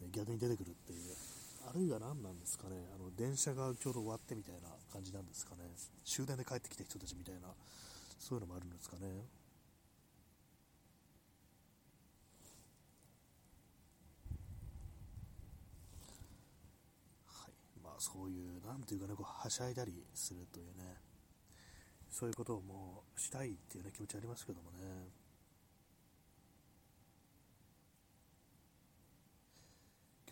[0.00, 1.14] う、ね、逆に出てくるっていう
[1.68, 5.64] あるいは何なんですかね、あの電車がちょうど終わってみたいな感じなんですかね、
[6.04, 7.48] 終電で帰ってきた人たちみたいな、
[8.18, 9.06] そういうのもあるんですかね。
[17.26, 17.52] はい、
[17.82, 20.94] まあそういう、なんていうかね、こうはしゃいだりするというね、
[22.08, 25.10] そういうことをもうしたいっていうね、気持ちありますけどもね。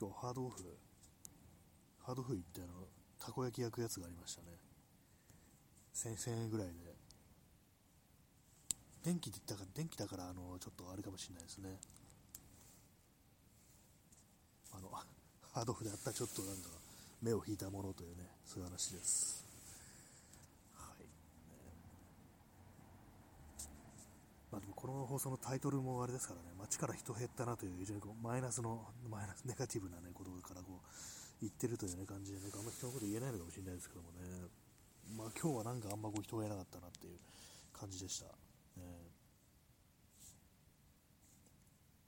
[0.00, 0.56] 今日ハードオフ
[2.02, 2.86] ハードオフ行ってあの
[3.18, 4.48] たこ焼き焼くやつがありましたね。
[5.94, 6.74] 1000円ぐらいで。
[9.02, 11.78] 電気って言ったから電気だからあのちょっとあれかもしれないですね。
[14.72, 16.83] あのハードオフであったちょっとなんか
[17.24, 19.42] 目を引いたものというねそういう話です。
[20.76, 21.06] はい。
[24.52, 30.86] まあ、でもこの放送のタイトルもあれですからね、街から人減ったなという非常にこうマイナスの、マイナス、ネガティブな、ね、ことからこう
[31.40, 34.20] 言ってるという、ね、感じで、ね、あんま人のこと言えないのかもしれないですけどもね、
[35.16, 37.16] まあ今日はなんかあんまこう人がいなかったなっていう
[37.72, 38.26] 感じでした。
[38.76, 38.84] ね、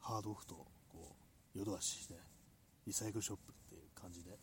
[0.01, 0.55] ハードオフと
[0.93, 1.17] こ
[1.57, 2.21] うヨドアシね、
[2.87, 4.37] リサイクルショップっていう感じで、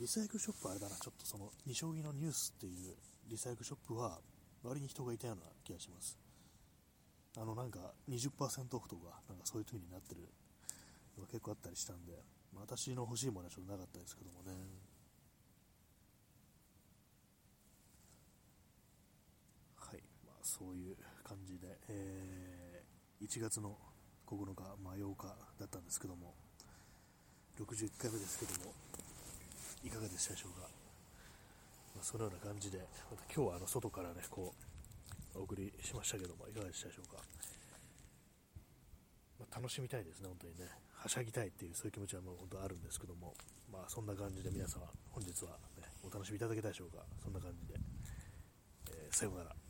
[0.00, 2.96] リサイクルショップあれだな、ちょっとその二将棋のニュースっていう
[3.28, 4.18] リサイクルショップは
[4.62, 6.18] 割に人がいたような気がします。
[7.36, 7.78] あのなんか
[8.08, 8.30] 20%
[8.76, 10.22] オフとか、なんかそういう風になってる
[11.16, 12.12] のが結構あったりしたんで、
[12.52, 14.52] まあ、私の欲しいものはちょっとなかったですけどもね。
[19.76, 23.76] はい、まあ、そういう感じで、えー、1月の
[24.26, 25.26] 9日、まあ、8日
[25.58, 26.34] だったんですけども、
[27.58, 28.74] 61回目ですけども、
[29.84, 30.66] いかがでしたでしょうか？
[31.94, 32.78] まあ、そのような感じで、
[33.10, 34.54] また今日はあの外からね、こ
[35.36, 37.22] う、お送りしましたけども、いかがでしたでしょうか？
[39.38, 40.70] まあ、楽しみたいですね、本当にね。
[40.94, 43.34] はしゃぎたいっていうそういう気持ちはもう本当あるんですけども、
[43.70, 47.04] まあそんな感じで皆様本日は、ね、お楽しみいただけたでしょうか？
[47.22, 47.74] そんな感じで、
[48.90, 49.63] えー、さようなら。